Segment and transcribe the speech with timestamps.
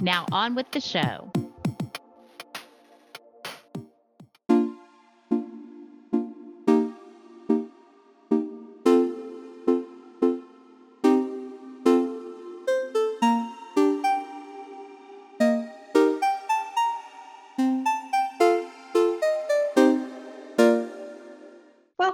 [0.00, 1.32] Now, on with the show.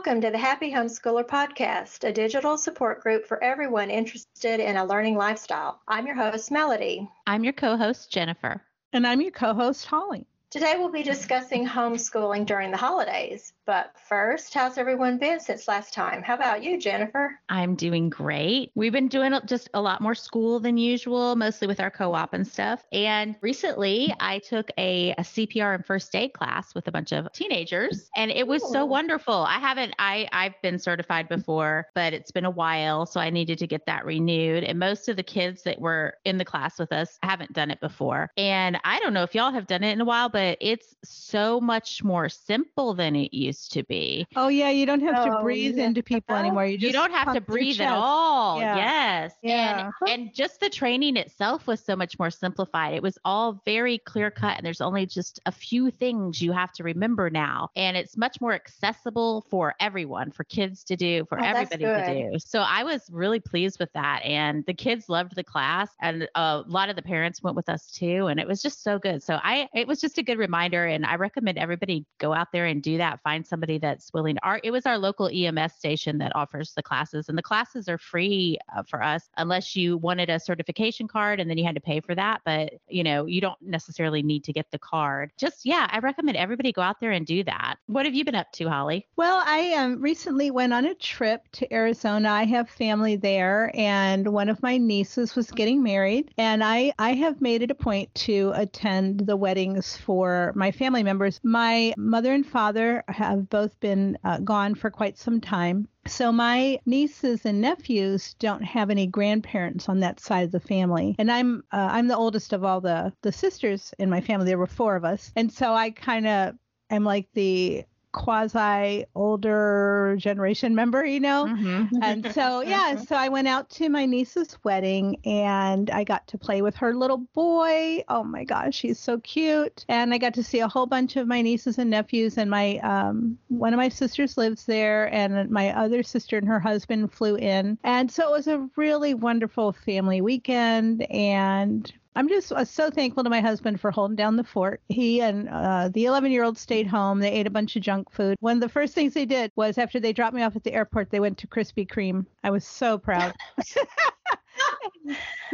[0.06, 4.84] Welcome to the Happy Homeschooler Podcast, a digital support group for everyone interested in a
[4.84, 5.80] learning lifestyle.
[5.88, 7.10] I'm your host, Melody.
[7.26, 8.62] I'm your co host, Jennifer.
[8.92, 10.24] And I'm your co host, Holly.
[10.50, 13.52] Today we'll be discussing homeschooling during the holidays.
[13.66, 16.22] But first, how's everyone been since last time?
[16.22, 17.36] How about you, Jennifer?
[17.48, 18.70] I'm doing great.
[18.76, 22.32] We've been doing just a lot more school than usual, mostly with our co op
[22.32, 22.84] and stuff.
[22.92, 27.30] And recently, I took a, a, CPR and first aid class with a bunch of
[27.32, 29.34] teenagers, and it was so wonderful.
[29.34, 33.04] I haven't, I, I've been certified before, but it's been a while.
[33.04, 34.62] So I needed to get that renewed.
[34.62, 37.80] And most of the kids that were in the class with us haven't done it
[37.80, 38.30] before.
[38.36, 41.60] And I don't know if y'all have done it in a while, but it's so
[41.60, 44.26] much more simple than it used used to be.
[44.36, 45.86] Oh yeah, you don't have to oh, breathe yeah.
[45.86, 46.66] into people anymore.
[46.66, 48.60] You, you don't have to breathe at all.
[48.60, 48.76] Yeah.
[48.76, 49.32] Yes.
[49.42, 49.90] Yeah.
[50.00, 52.94] And, and just the training itself was so much more simplified.
[52.94, 56.72] It was all very clear cut and there's only just a few things you have
[56.72, 57.68] to remember now.
[57.76, 62.30] And it's much more accessible for everyone, for kids to do, for oh, everybody to
[62.32, 62.38] do.
[62.38, 64.22] So I was really pleased with that.
[64.24, 67.90] And the kids loved the class and a lot of the parents went with us
[67.90, 68.26] too.
[68.26, 69.22] And it was just so good.
[69.22, 72.66] So I it was just a good reminder and I recommend everybody go out there
[72.66, 73.20] and do that.
[73.22, 74.36] Find somebody that's willing.
[74.42, 77.98] Our it was our local EMS station that offers the classes and the classes are
[77.98, 81.80] free uh, for us unless you wanted a certification card and then you had to
[81.80, 85.30] pay for that but you know you don't necessarily need to get the card.
[85.36, 87.76] Just yeah I recommend everybody go out there and do that.
[87.86, 89.06] What have you been up to Holly?
[89.16, 92.30] Well I um, recently went on a trip to Arizona.
[92.30, 97.14] I have family there and one of my nieces was getting married and I I
[97.14, 101.40] have made it a point to attend the weddings for my family members.
[101.42, 105.88] My mother and father have have both been uh, gone for quite some time.
[106.06, 111.16] So my nieces and nephews don't have any grandparents on that side of the family,
[111.18, 114.46] and I'm uh, I'm the oldest of all the the sisters in my family.
[114.46, 116.54] There were four of us, and so I kind of
[116.90, 117.84] am like the
[118.16, 121.44] quasi older generation member, you know?
[121.46, 122.02] Mm-hmm.
[122.02, 126.38] And so, yeah, so I went out to my niece's wedding and I got to
[126.38, 128.02] play with her little boy.
[128.08, 129.84] Oh my gosh, he's so cute.
[129.88, 132.78] And I got to see a whole bunch of my nieces and nephews and my
[132.78, 137.36] um one of my sisters lives there and my other sister and her husband flew
[137.36, 137.78] in.
[137.84, 143.22] And so it was a really wonderful family weekend and I'm just uh, so thankful
[143.24, 144.80] to my husband for holding down the fort.
[144.88, 147.20] He and uh, the 11 year old stayed home.
[147.20, 148.38] They ate a bunch of junk food.
[148.40, 150.72] One of the first things they did was after they dropped me off at the
[150.72, 152.24] airport, they went to Krispy Kreme.
[152.42, 153.34] I was so proud.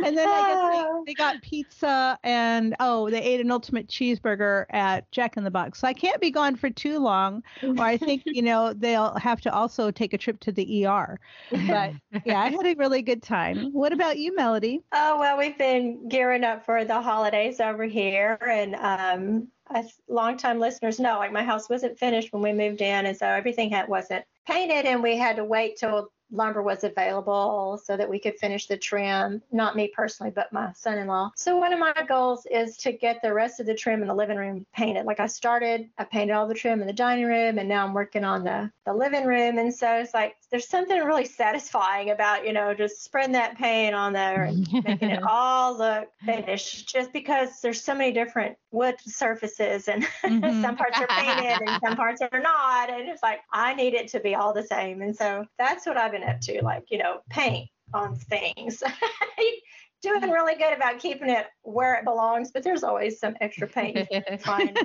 [0.04, 4.66] and then I guess they, they, got pizza and oh, they ate an ultimate cheeseburger
[4.70, 5.80] at Jack in the Box.
[5.80, 9.40] So I can't be gone for too long, or I think you know they'll have
[9.42, 11.20] to also take a trip to the ER.
[11.50, 11.92] But
[12.24, 13.72] yeah, I had a really good time.
[13.72, 14.80] What about you, Melody?
[14.92, 20.58] Oh well, we've been gearing up for the holidays over here, and um, as longtime
[20.58, 23.88] listeners know, like my house wasn't finished when we moved in, and so everything had
[23.88, 28.38] wasn't painted, and we had to wait till lumber was available so that we could
[28.38, 29.42] finish the trim.
[29.52, 31.30] Not me personally, but my son in law.
[31.36, 34.14] So, one of my goals is to get the rest of the trim in the
[34.14, 35.06] living room painted.
[35.06, 37.94] Like I started, I painted all the trim in the dining room, and now I'm
[37.94, 39.58] working on the, the living room.
[39.58, 43.94] And so it's like there's something really satisfying about, you know, just spreading that paint
[43.94, 48.94] on there and making it all look finished just because there's so many different wood
[49.00, 50.62] surfaces and mm-hmm.
[50.62, 52.90] some parts are painted and some parts are not.
[52.90, 55.00] And it's like, I need it to be all the same.
[55.00, 58.82] And so that's what I've been up to, like, you know, paint on things.
[60.02, 64.06] Doing really good about keeping it where it belongs, but there's always some extra paint
[64.10, 64.76] you can find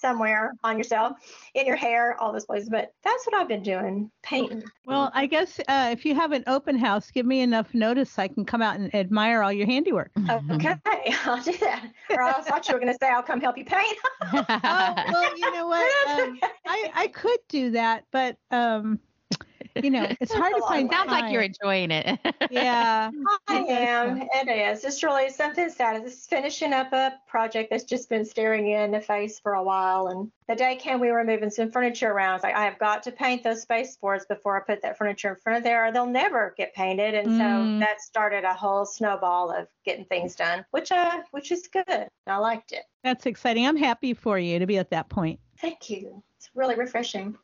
[0.00, 1.18] somewhere on yourself,
[1.54, 2.68] in your hair, all those places.
[2.68, 4.62] But that's what I've been doing, painting.
[4.84, 8.28] Well, I guess uh, if you have an open house, give me enough notice I
[8.28, 10.10] can come out and admire all your handiwork.
[10.50, 10.74] Okay,
[11.24, 11.90] I'll do that.
[12.10, 13.96] Or I thought you were going to say I'll come help you paint.
[14.32, 16.20] oh, well, you know what?
[16.20, 19.00] Um, I I could do that, but um,
[19.82, 20.90] you know, it's hard to find.
[20.90, 21.22] Sounds time.
[21.22, 22.18] like you're enjoying it.
[22.50, 23.10] yeah,
[23.48, 24.22] I am.
[24.34, 24.84] It is.
[24.84, 26.02] It's really something sad.
[26.04, 29.62] It's finishing up a project that's just been staring you in the face for a
[29.62, 30.08] while.
[30.08, 32.36] And the day came, we were moving some furniture around.
[32.36, 35.36] It's like, I have got to paint those baseboards before I put that furniture in
[35.36, 37.14] front of there, or they'll never get painted.
[37.14, 37.38] And Mm.
[37.38, 42.08] so that started a whole snowball of getting things done, which uh, which is good.
[42.26, 42.84] I liked it.
[43.02, 43.66] that's exciting.
[43.66, 45.40] I'm happy for you to be at that point.
[45.60, 46.22] Thank you.
[46.38, 47.36] It's really refreshing.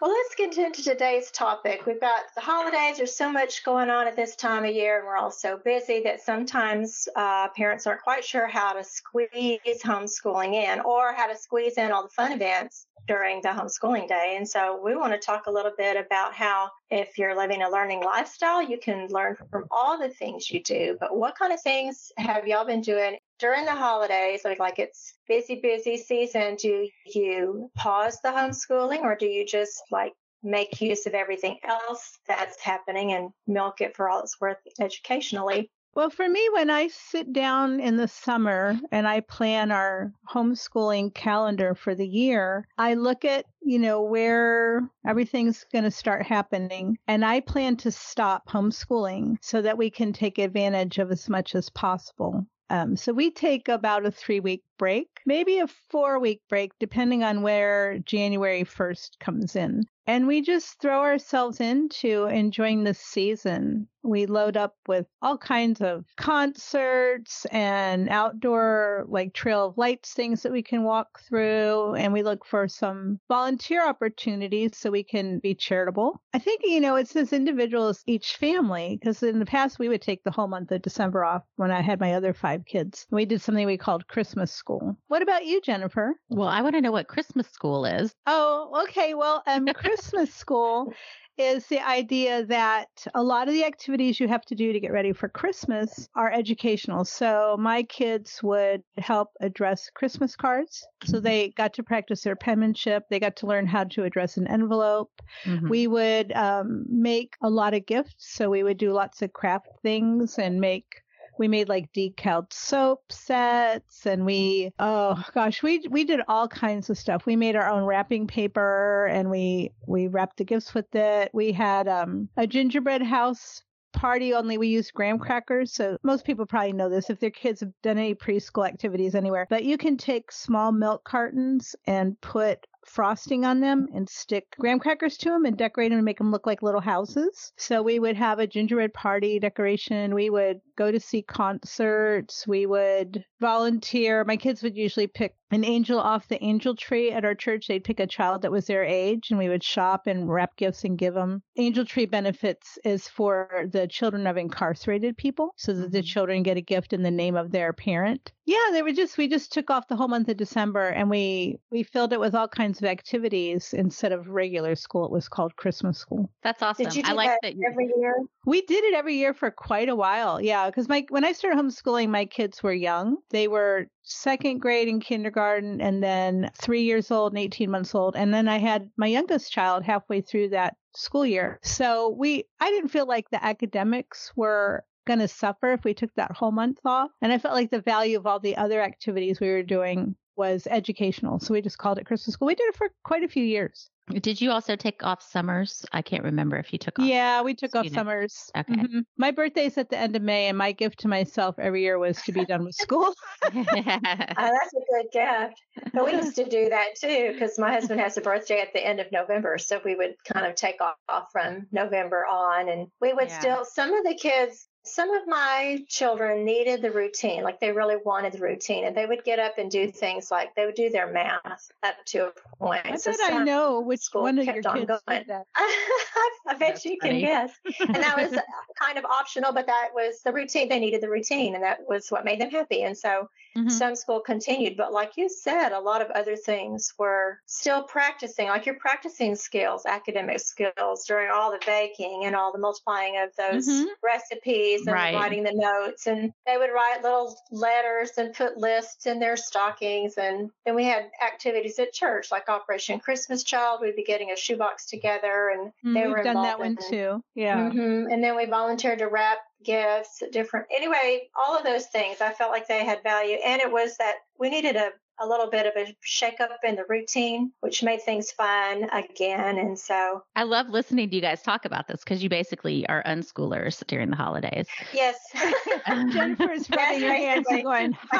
[0.00, 1.84] Well, let's get into today's topic.
[1.84, 2.98] We've got the holidays.
[2.98, 6.02] There's so much going on at this time of year, and we're all so busy
[6.04, 11.36] that sometimes uh, parents aren't quite sure how to squeeze homeschooling in or how to
[11.36, 14.36] squeeze in all the fun events during the homeschooling day.
[14.36, 17.68] And so we want to talk a little bit about how if you're living a
[17.68, 20.96] learning lifestyle, you can learn from all the things you do.
[21.00, 24.42] But what kind of things have y'all been doing during the holidays?
[24.44, 26.56] Like, it's busy, busy season.
[26.56, 30.12] Do you pause the homeschooling or do you just like
[30.42, 35.70] make use of everything else that's happening and milk it for all it's worth educationally?
[35.94, 41.12] Well, for me, when I sit down in the summer and I plan our homeschooling
[41.14, 46.98] calendar for the year, I look at, you know, where everything's going to start happening.
[47.08, 51.56] And I plan to stop homeschooling so that we can take advantage of as much
[51.56, 52.46] as possible.
[52.70, 57.22] Um, so we take about a three week break, maybe a four week break, depending
[57.22, 59.84] on where January 1st comes in.
[60.08, 63.88] And we just throw ourselves into enjoying the season.
[64.02, 70.42] We load up with all kinds of concerts and outdoor, like Trail of Lights things
[70.42, 71.92] that we can walk through.
[71.92, 76.22] And we look for some volunteer opportunities so we can be charitable.
[76.32, 80.00] I think, you know, it's as individuals, each family, because in the past we would
[80.00, 83.06] take the whole month of December off when I had my other five kids.
[83.10, 84.96] We did something we called Christmas school.
[85.08, 86.14] What about you, Jennifer?
[86.28, 88.14] well, I want to know what Christmas school is.
[88.26, 89.14] Oh, okay.
[89.14, 90.92] Well, um, Christmas school
[91.38, 94.92] is the idea that a lot of the activities you have to do to get
[94.92, 97.04] ready for Christmas are educational.
[97.04, 100.84] So my kids would help address Christmas cards.
[101.04, 103.04] So they got to practice their penmanship.
[103.08, 105.12] They got to learn how to address an envelope.
[105.46, 105.70] Mhm.
[105.70, 108.16] We would um, make a lot of gifts.
[108.18, 111.02] So we would do lots of craft things and make.
[111.38, 116.90] We made like decaled soap sets, and we oh gosh, we we did all kinds
[116.90, 117.26] of stuff.
[117.26, 121.30] We made our own wrapping paper, and we we wrapped the gifts with it.
[121.32, 123.62] We had um, a gingerbread house
[123.92, 127.60] party only we used graham crackers so most people probably know this if their kids
[127.60, 132.66] have done any preschool activities anywhere but you can take small milk cartons and put
[132.88, 136.30] frosting on them and stick graham crackers to them and decorate them and make them
[136.30, 137.52] look like little houses.
[137.56, 140.14] So we would have a gingerbread party decoration.
[140.14, 142.46] We would go to see concerts.
[142.46, 144.24] We would volunteer.
[144.24, 147.66] My kids would usually pick an angel off the angel tree at our church.
[147.68, 150.84] They'd pick a child that was their age and we would shop and wrap gifts
[150.84, 155.90] and give them angel tree benefits is for the children of incarcerated people so that
[155.92, 156.04] the Mhm.
[156.04, 158.32] children get a gift in the name of their parent.
[158.44, 161.58] Yeah they were just we just took off the whole month of december and we
[161.70, 165.54] we filled it with all kinds of activities instead of regular school it was called
[165.56, 166.84] christmas school That's awesome.
[166.84, 167.54] Did you do I like that, that.
[167.56, 168.14] you- every year?
[168.46, 170.40] we did it every year for quite a while.
[170.40, 173.18] Yeah, because my when I started homeschooling, my kids were young.
[173.30, 178.16] They were second grade in kindergarten, and then three years old and eighteen months old.
[178.16, 181.58] And then I had my youngest child halfway through that school year.
[181.62, 186.10] So we, I didn't feel like the academics were going to suffer if we took
[186.16, 187.10] that whole month off.
[187.20, 190.66] And I felt like the value of all the other activities we were doing was
[190.70, 191.40] educational.
[191.40, 192.46] So we just called it Christmas school.
[192.46, 193.90] We did it for quite a few years.
[194.08, 195.84] Did you also take off summers?
[195.92, 197.04] I can't remember if you took off.
[197.04, 197.96] Yeah, we took off you know.
[197.96, 198.50] summers.
[198.56, 198.72] Okay.
[198.72, 199.02] Mhm.
[199.18, 202.16] My birthday's at the end of May, and my gift to myself every year was
[202.22, 203.12] to be done with school.
[203.44, 205.60] Oh, that's a good gift.
[205.92, 208.86] But we used to do that too because my husband has a birthday at the
[208.86, 209.58] end of November.
[209.58, 213.40] So we would kind of take off, off from November on and we would Yeah.
[213.40, 217.96] still, some of the kids, some of my children needed the routine, like they really
[217.96, 220.90] wanted the routine, and they would get up and do things like they would do
[220.90, 222.86] their math up to a point.
[222.86, 225.18] I So bet I know which school one of kept your on kids going.
[225.20, 225.46] did that.
[225.56, 227.20] I bet That's you funny.
[227.20, 227.52] can guess.
[227.94, 228.38] And that was
[228.80, 230.68] kind of optional, but that was the routine.
[230.68, 232.82] They needed the routine, and that was what made them happy.
[232.82, 233.70] And so Mhm.
[233.70, 234.76] some school continued.
[234.76, 239.34] But like you said, a lot of other things were still practicing, like you're practicing
[239.34, 243.86] skills, academic skills during all the baking and all the multiplying of those Mhm.
[244.02, 245.14] recipes and Right.
[245.14, 246.06] writing the notes.
[246.06, 250.16] And they would write little letters and put lists in their stockings.
[250.18, 253.80] And then we had activities at church, like Operation Christmas Child.
[253.80, 257.22] We'd be getting a shoebox together and Mm, they We've were done that one too.
[257.34, 257.70] Yeah.
[257.70, 260.66] hmm And then we volunteered to wrap gifts, different.
[260.74, 264.16] Anyway, all of those things, I felt like they had value, and it was that
[264.38, 268.02] we needed a a little bit of a shake up in the routine, which made
[268.02, 269.58] things fun again.
[269.58, 273.02] And so I love listening to you guys talk about this because you basically are
[273.04, 274.66] unschoolers during the holidays.
[274.92, 275.16] Yes.
[275.86, 277.96] Jennifer's rubbing her hands and going,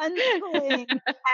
[0.00, 0.86] unschooling.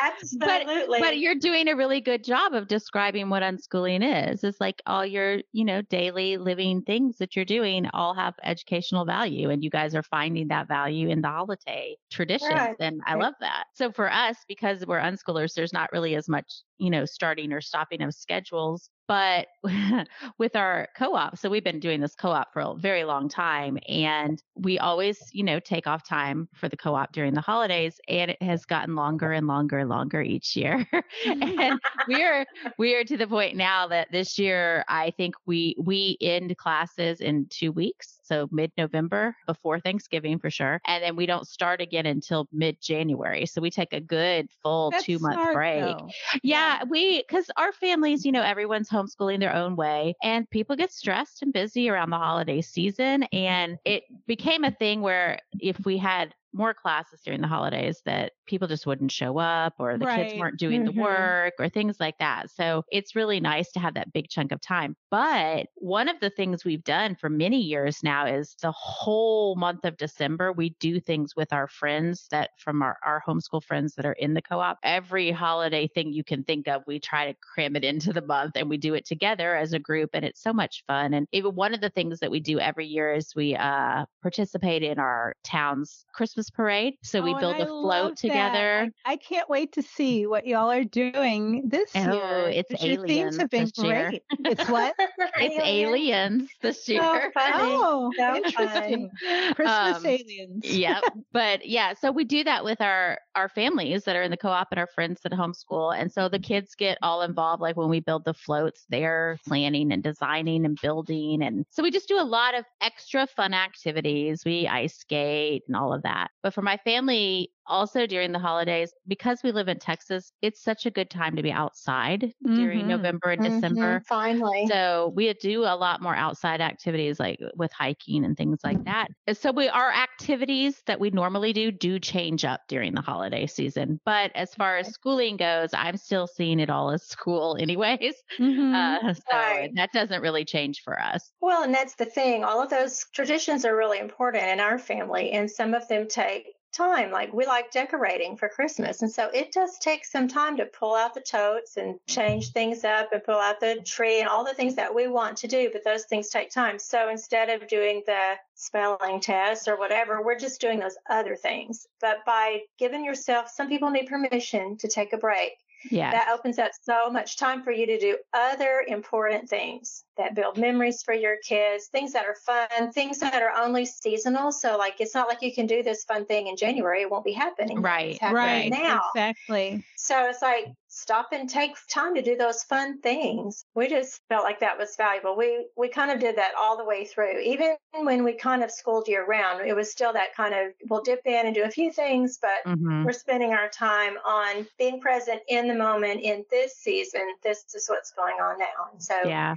[0.03, 1.01] Absolutely.
[1.01, 4.45] But, but you're doing a really good job of describing what unschooling is.
[4.45, 9.05] It's like all your, you know, daily living things that you're doing all have educational
[9.05, 12.53] value and you guys are finding that value in the holiday traditions.
[12.53, 12.77] Right.
[12.79, 13.65] And I love that.
[13.75, 17.61] So for us, because we're unschoolers, there's not really as much, you know, starting or
[17.61, 19.47] stopping of schedules but
[20.39, 24.43] with our co-op so we've been doing this co-op for a very long time and
[24.55, 28.41] we always you know take off time for the co-op during the holidays and it
[28.43, 30.87] has gotten longer and longer and longer each year
[31.27, 32.45] and we're
[32.77, 37.47] we're to the point now that this year i think we we end classes in
[37.49, 42.47] two weeks so mid-november before thanksgiving for sure and then we don't start again until
[42.53, 46.09] mid-january so we take a good full That's two month break though.
[46.43, 50.15] yeah, yeah we because our families you know everyone's homeschooling their own way.
[50.23, 53.25] And people get stressed and busy around the holiday season.
[53.25, 58.33] And it became a thing where if we had more classes during the holidays that
[58.47, 60.29] people just wouldn't show up or the right.
[60.29, 60.97] kids weren't doing mm-hmm.
[60.97, 62.51] the work or things like that.
[62.51, 64.97] So it's really nice to have that big chunk of time.
[65.11, 69.85] But one of the things we've done for many years now is the whole month
[69.85, 74.05] of December, we do things with our friends that from our, our homeschool friends that
[74.05, 74.79] are in the co op.
[74.83, 78.57] Every holiday thing you can think of, we try to cram it into the month
[78.57, 80.11] and we do it together as a group.
[80.13, 81.15] And it's so much fun.
[81.15, 84.83] And even one of the things that we do every year is we uh, participate
[84.83, 86.95] in our town's Christmas Christmas parade.
[87.03, 88.91] So we oh, build a float together.
[89.05, 92.49] I, I, can't wait to see what y'all are doing this oh, year.
[92.49, 93.07] It's Your aliens.
[93.07, 94.23] themes have been great.
[94.45, 94.95] It's what?
[95.41, 97.03] it's aliens this year.
[97.03, 99.11] Oh, oh so interesting.
[99.55, 100.65] Christmas Um, aliens.
[100.65, 101.03] yep.
[101.33, 104.69] But yeah, so we do that with our our families that are in the co-op
[104.71, 105.97] and our friends that homeschool.
[105.97, 107.61] And so the kids get all involved.
[107.61, 111.43] Like when we build the floats, they're planning and designing and building.
[111.43, 114.43] And so we just do a lot of extra fun activities.
[114.45, 116.28] We ice skate and all of that.
[116.43, 120.87] But for my family, also during the holidays, because we live in Texas, it's such
[120.87, 122.89] a good time to be outside during Mhm.
[122.89, 124.03] November and Mhm, December.
[124.09, 124.67] Finally.
[124.67, 129.09] So we do a lot more outside activities like with hiking and things like that.
[129.33, 134.01] So we our activities that we normally do do change up during the holiday season.
[134.05, 138.15] But as far as schooling goes, I'm still seeing it all as school anyways.
[138.39, 138.99] Mhm.
[139.03, 139.71] Uh, so Right.
[139.75, 141.33] that doesn't really change for us.
[141.41, 142.45] Well, and that's the thing.
[142.45, 146.47] All of those traditions are really important in our family, and some of them take
[146.73, 147.11] time.
[147.11, 149.03] Like we like decorating for Christmas.
[149.03, 152.85] And so it does take some time to pull out the totes and change things
[152.85, 155.71] up and pull out the tree and all the things that we want to do,
[155.73, 156.79] but those things take time.
[156.79, 161.87] So instead of doing the spelling test or whatever, we're just doing those other things.
[162.01, 165.53] But by giving yourself, some people need permission to take a break.
[165.91, 166.11] Yeah.
[166.11, 170.59] That opens up so much time for you to do other important things that build
[170.59, 174.53] memories for your kids, things that are fun, things that are only seasonal.
[174.53, 177.25] So, like, it's not like you can do this fun thing in January, it won't
[177.25, 177.81] be happening.
[177.81, 178.71] Right, happening right.
[178.71, 179.01] now.
[179.15, 179.83] Exactly.
[179.97, 183.65] So, it's like, stop and take time to do those fun things.
[183.75, 185.37] We just felt like that was valuable.
[185.37, 187.39] We we kind of did that all the way through.
[187.41, 191.03] Even when we kind of schooled year round, it was still that kind of we'll
[191.03, 193.05] dip in and do a few things, but Mhm.
[193.05, 197.23] we're spending our time on being present in the moment in this season.
[197.43, 198.89] This is what's going on now.
[198.93, 199.55] And so Yeah.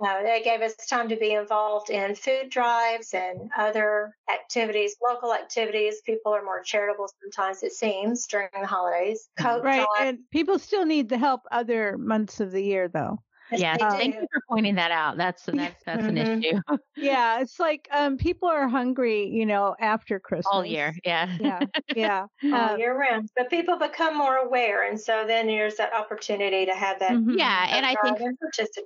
[0.00, 5.32] Uh, they gave us time to be involved in food drives and other activities, local
[5.32, 6.00] activities.
[6.04, 9.28] People are more charitable sometimes, it seems, during the holidays.
[9.38, 9.86] Coats Right.
[9.98, 10.06] on.
[10.06, 13.18] And people still need the help other months of the year, though.
[13.50, 13.96] Yes, Yeah.
[13.96, 15.16] they Thank you for pointing that out.
[15.16, 16.42] That's that's that's an Mhm.
[16.42, 16.60] issue
[16.96, 17.40] Yeah.
[17.40, 20.50] It's like um, people are hungry, you know, after Christmas.
[20.50, 20.94] all year.
[21.04, 21.38] Yeah.
[21.38, 21.66] Yeah.
[21.94, 22.26] Yeah.
[22.52, 23.30] all Um, year round.
[23.36, 27.22] But people become more aware, and so then there's that opportunity to have that.
[27.24, 27.32] mhm.
[27.32, 28.38] Yeah, and I think and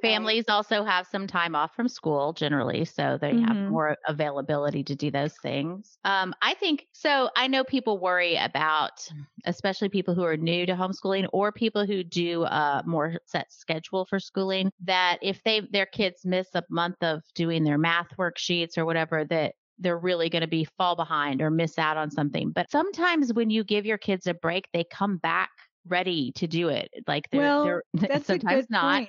[0.03, 3.69] families also have some time off from school generally, so they have Mhm.
[3.69, 5.99] more availability to do those things.
[6.05, 7.29] Um, I think so.
[7.37, 9.07] I know people worry about,
[9.45, 14.05] especially people who are new to homeschooling or people who do a more set schedule
[14.07, 14.48] for schooling,
[14.85, 19.25] that if they their kids miss a month of doing their math worksheets or whatever,
[19.25, 22.51] that they're really going to be fall behind or miss out on something.
[22.51, 25.51] But sometimes when you give your kids a break, they come back
[25.89, 26.89] ready to do it.
[27.07, 29.05] Like they're, Well, they're that's sometimes not.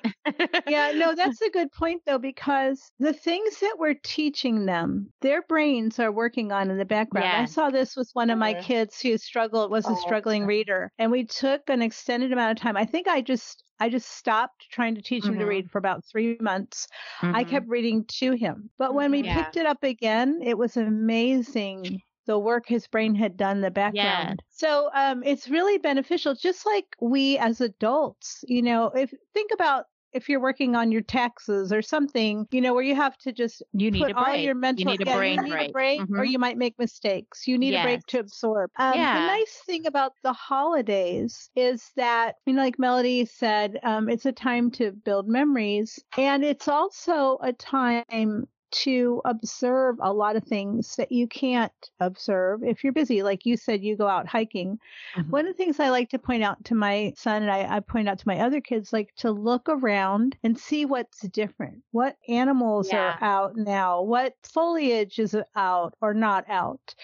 [0.65, 5.41] yeah, no, that's a good point though, because the things that we're teaching them, their
[5.43, 7.33] brains are working on in the background.
[7.33, 10.91] I saw this with one of my kids who struggled was a Oh, struggling reader,
[11.00, 12.77] and we took an extended amount of time.
[12.77, 15.45] I think I just I just stopped trying to teach him to Mhm.
[15.45, 16.88] read for about three months.
[17.31, 17.45] I Mhm.
[17.45, 19.25] kept reading to him, but when we Mhm.
[19.25, 19.33] Yeah.
[19.33, 24.39] picked it up again, it was amazing the work his brain had done the background.
[24.39, 24.45] Yeah.
[24.51, 29.86] So um, it's really beneficial, just like we as adults, you know, if think about
[30.13, 33.63] if you're working on your taxes or something, you know, where you have to just
[33.74, 35.69] You need put a all your mental you need a yeah, brain you break.
[35.69, 36.31] a break or Mhm.
[36.31, 37.48] you might make mistakes.
[37.48, 38.69] You need a break to absorb.
[38.77, 39.13] Um, Yeah.
[39.19, 44.25] The nice thing about the holidays is that, you know, like Melody said, um, it's
[44.27, 50.43] a time to build memories and it's also a time to observe a lot of
[50.43, 53.23] things that you can't observe if you're busy.
[53.23, 54.79] Like you said, you go out hiking.
[55.15, 55.31] Mhm.
[55.31, 57.79] One of the things I like to point out to my son and I, I
[57.79, 61.83] point out to my other kids, like to look around and see what's different.
[61.91, 62.93] What animals Yeah.
[62.93, 64.01] are out now?
[64.01, 66.95] What foliage is out or not out?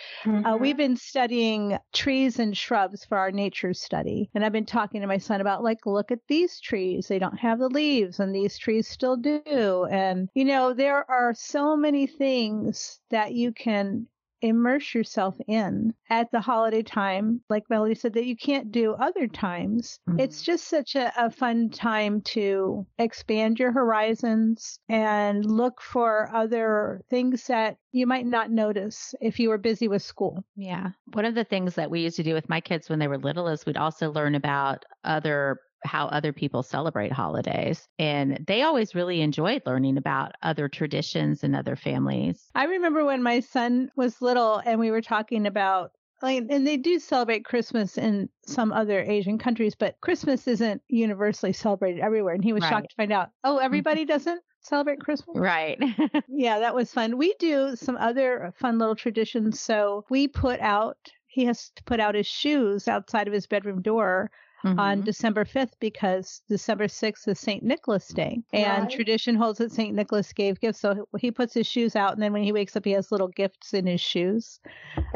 [0.43, 0.59] Uh, Mhm.
[0.59, 4.29] we've been studying trees and shrubs for our nature study.
[4.33, 7.07] And I've been talking to my son about, like, look at these trees.
[7.07, 9.85] They don't have the leaves, and these trees still do.
[9.91, 14.07] And, you know, there are so many things that you can
[14.41, 19.27] immerse yourself in at the holiday time, like Melody said, that you can't do other
[19.27, 19.99] times.
[20.07, 20.19] Mm-hmm.
[20.19, 27.01] It's just such a, a fun time to expand your horizons and look for other
[27.09, 30.43] things that you might not notice if you were busy with school.
[30.55, 30.89] Yeah.
[31.13, 33.17] One of the things that we used to do with my kids when they were
[33.17, 37.87] little is we'd also learn about other how other people celebrate holidays.
[37.99, 42.49] And they always really enjoyed learning about other traditions and other families.
[42.55, 46.77] I remember when my son was little and we were talking about like and they
[46.77, 52.33] do celebrate Christmas in some other Asian countries, but Christmas isn't universally celebrated everywhere.
[52.33, 52.69] And he was Right.
[52.69, 55.35] shocked to find out, oh, everybody doesn't celebrate Christmas?
[55.37, 55.79] Right.
[56.27, 57.17] Yeah, that was fun.
[57.17, 59.59] We do some other fun little traditions.
[59.61, 63.81] So we put out, he has to put out his shoes outside of his bedroom
[63.81, 64.31] door
[64.65, 65.05] on Mhm.
[65.05, 67.63] December 5th because December 6th is St.
[67.63, 68.41] Nicholas Day.
[68.53, 68.89] And Right.
[68.89, 69.95] tradition holds that St.
[69.95, 70.79] Nicholas gave gifts.
[70.79, 73.27] So he puts his shoes out, and then when he wakes up, he has little
[73.27, 74.59] gifts in his shoes.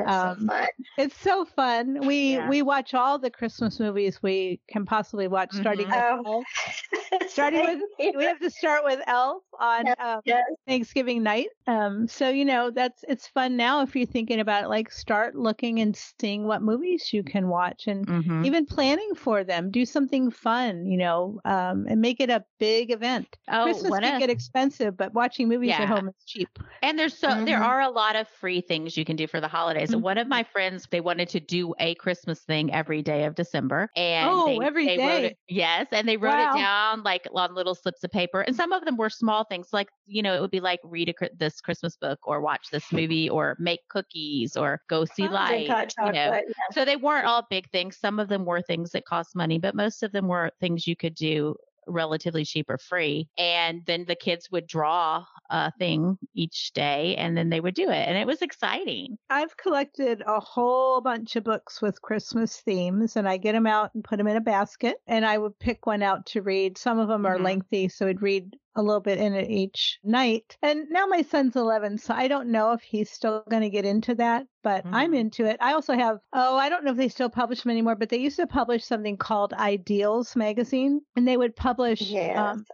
[0.05, 0.67] That's um, so fun.
[0.97, 2.05] It's so fun.
[2.05, 2.49] We Yeah.
[2.49, 5.95] we watch all the Christmas movies we can possibly watch, starting Mhm.
[5.95, 6.33] with Oh.
[6.37, 6.45] Elf.
[7.27, 10.43] Starting with, we have to start with Elf on um, Yes.
[10.67, 11.47] Thanksgiving night.
[11.67, 14.67] Um, so you know that's it's fun now if you're thinking about it.
[14.69, 18.45] Like start looking and seeing what movies you can watch and Mhm.
[18.45, 19.69] even planning for them.
[19.71, 23.38] Do something fun, you know, um, and make it a big event.
[23.47, 25.83] Oh, Christmas can a, get expensive, but watching movies Yeah.
[25.83, 26.49] at home is cheap.
[26.81, 27.65] And there's so there Mhm.
[27.65, 29.88] are a lot of free things you can do for the holidays.
[29.89, 30.02] Mhm.
[30.02, 33.89] One of my friends, they wanted to do a Christmas thing every day of December,
[33.95, 35.25] and Oh, they, every they wrote day.
[35.25, 36.52] it, yes, and they wrote Wow.
[36.52, 38.41] it down like on little slips of paper.
[38.41, 41.10] And some of them were small things, like you know, it would be like read
[41.10, 45.34] a, this Christmas book, or watch this movie, or make cookies, or go see Drink
[45.34, 45.86] light.
[45.99, 46.65] You know, yeah.
[46.71, 47.97] so they weren't all big things.
[47.97, 50.95] Some of them were things that cost money, but most of them were things you
[50.95, 51.56] could do
[51.89, 53.28] relatively cheap or free.
[53.38, 57.89] And then the kids would draw a thing each day and then they would do
[57.89, 58.08] it.
[58.08, 59.17] And it was exciting.
[59.30, 63.91] I've collected a whole bunch of books with Christmas themes, and I get them out
[63.93, 64.97] and put them in a basket.
[65.08, 66.78] And I would pick one out to read.
[66.78, 67.43] Some of them are Mhm.
[67.43, 70.58] lengthy, so I'd read a little bit in it each night.
[70.62, 73.86] And now my son's 11, so I don't know if he's still going to get
[73.86, 75.15] into that, but I'm Mhm.
[75.15, 75.58] into it.
[75.62, 78.17] I also have, oh, I don't know if they still publish them anymore, but they
[78.17, 82.36] used to publish something called Ideals magazine, and they would publish Yes.
[82.36, 82.65] um,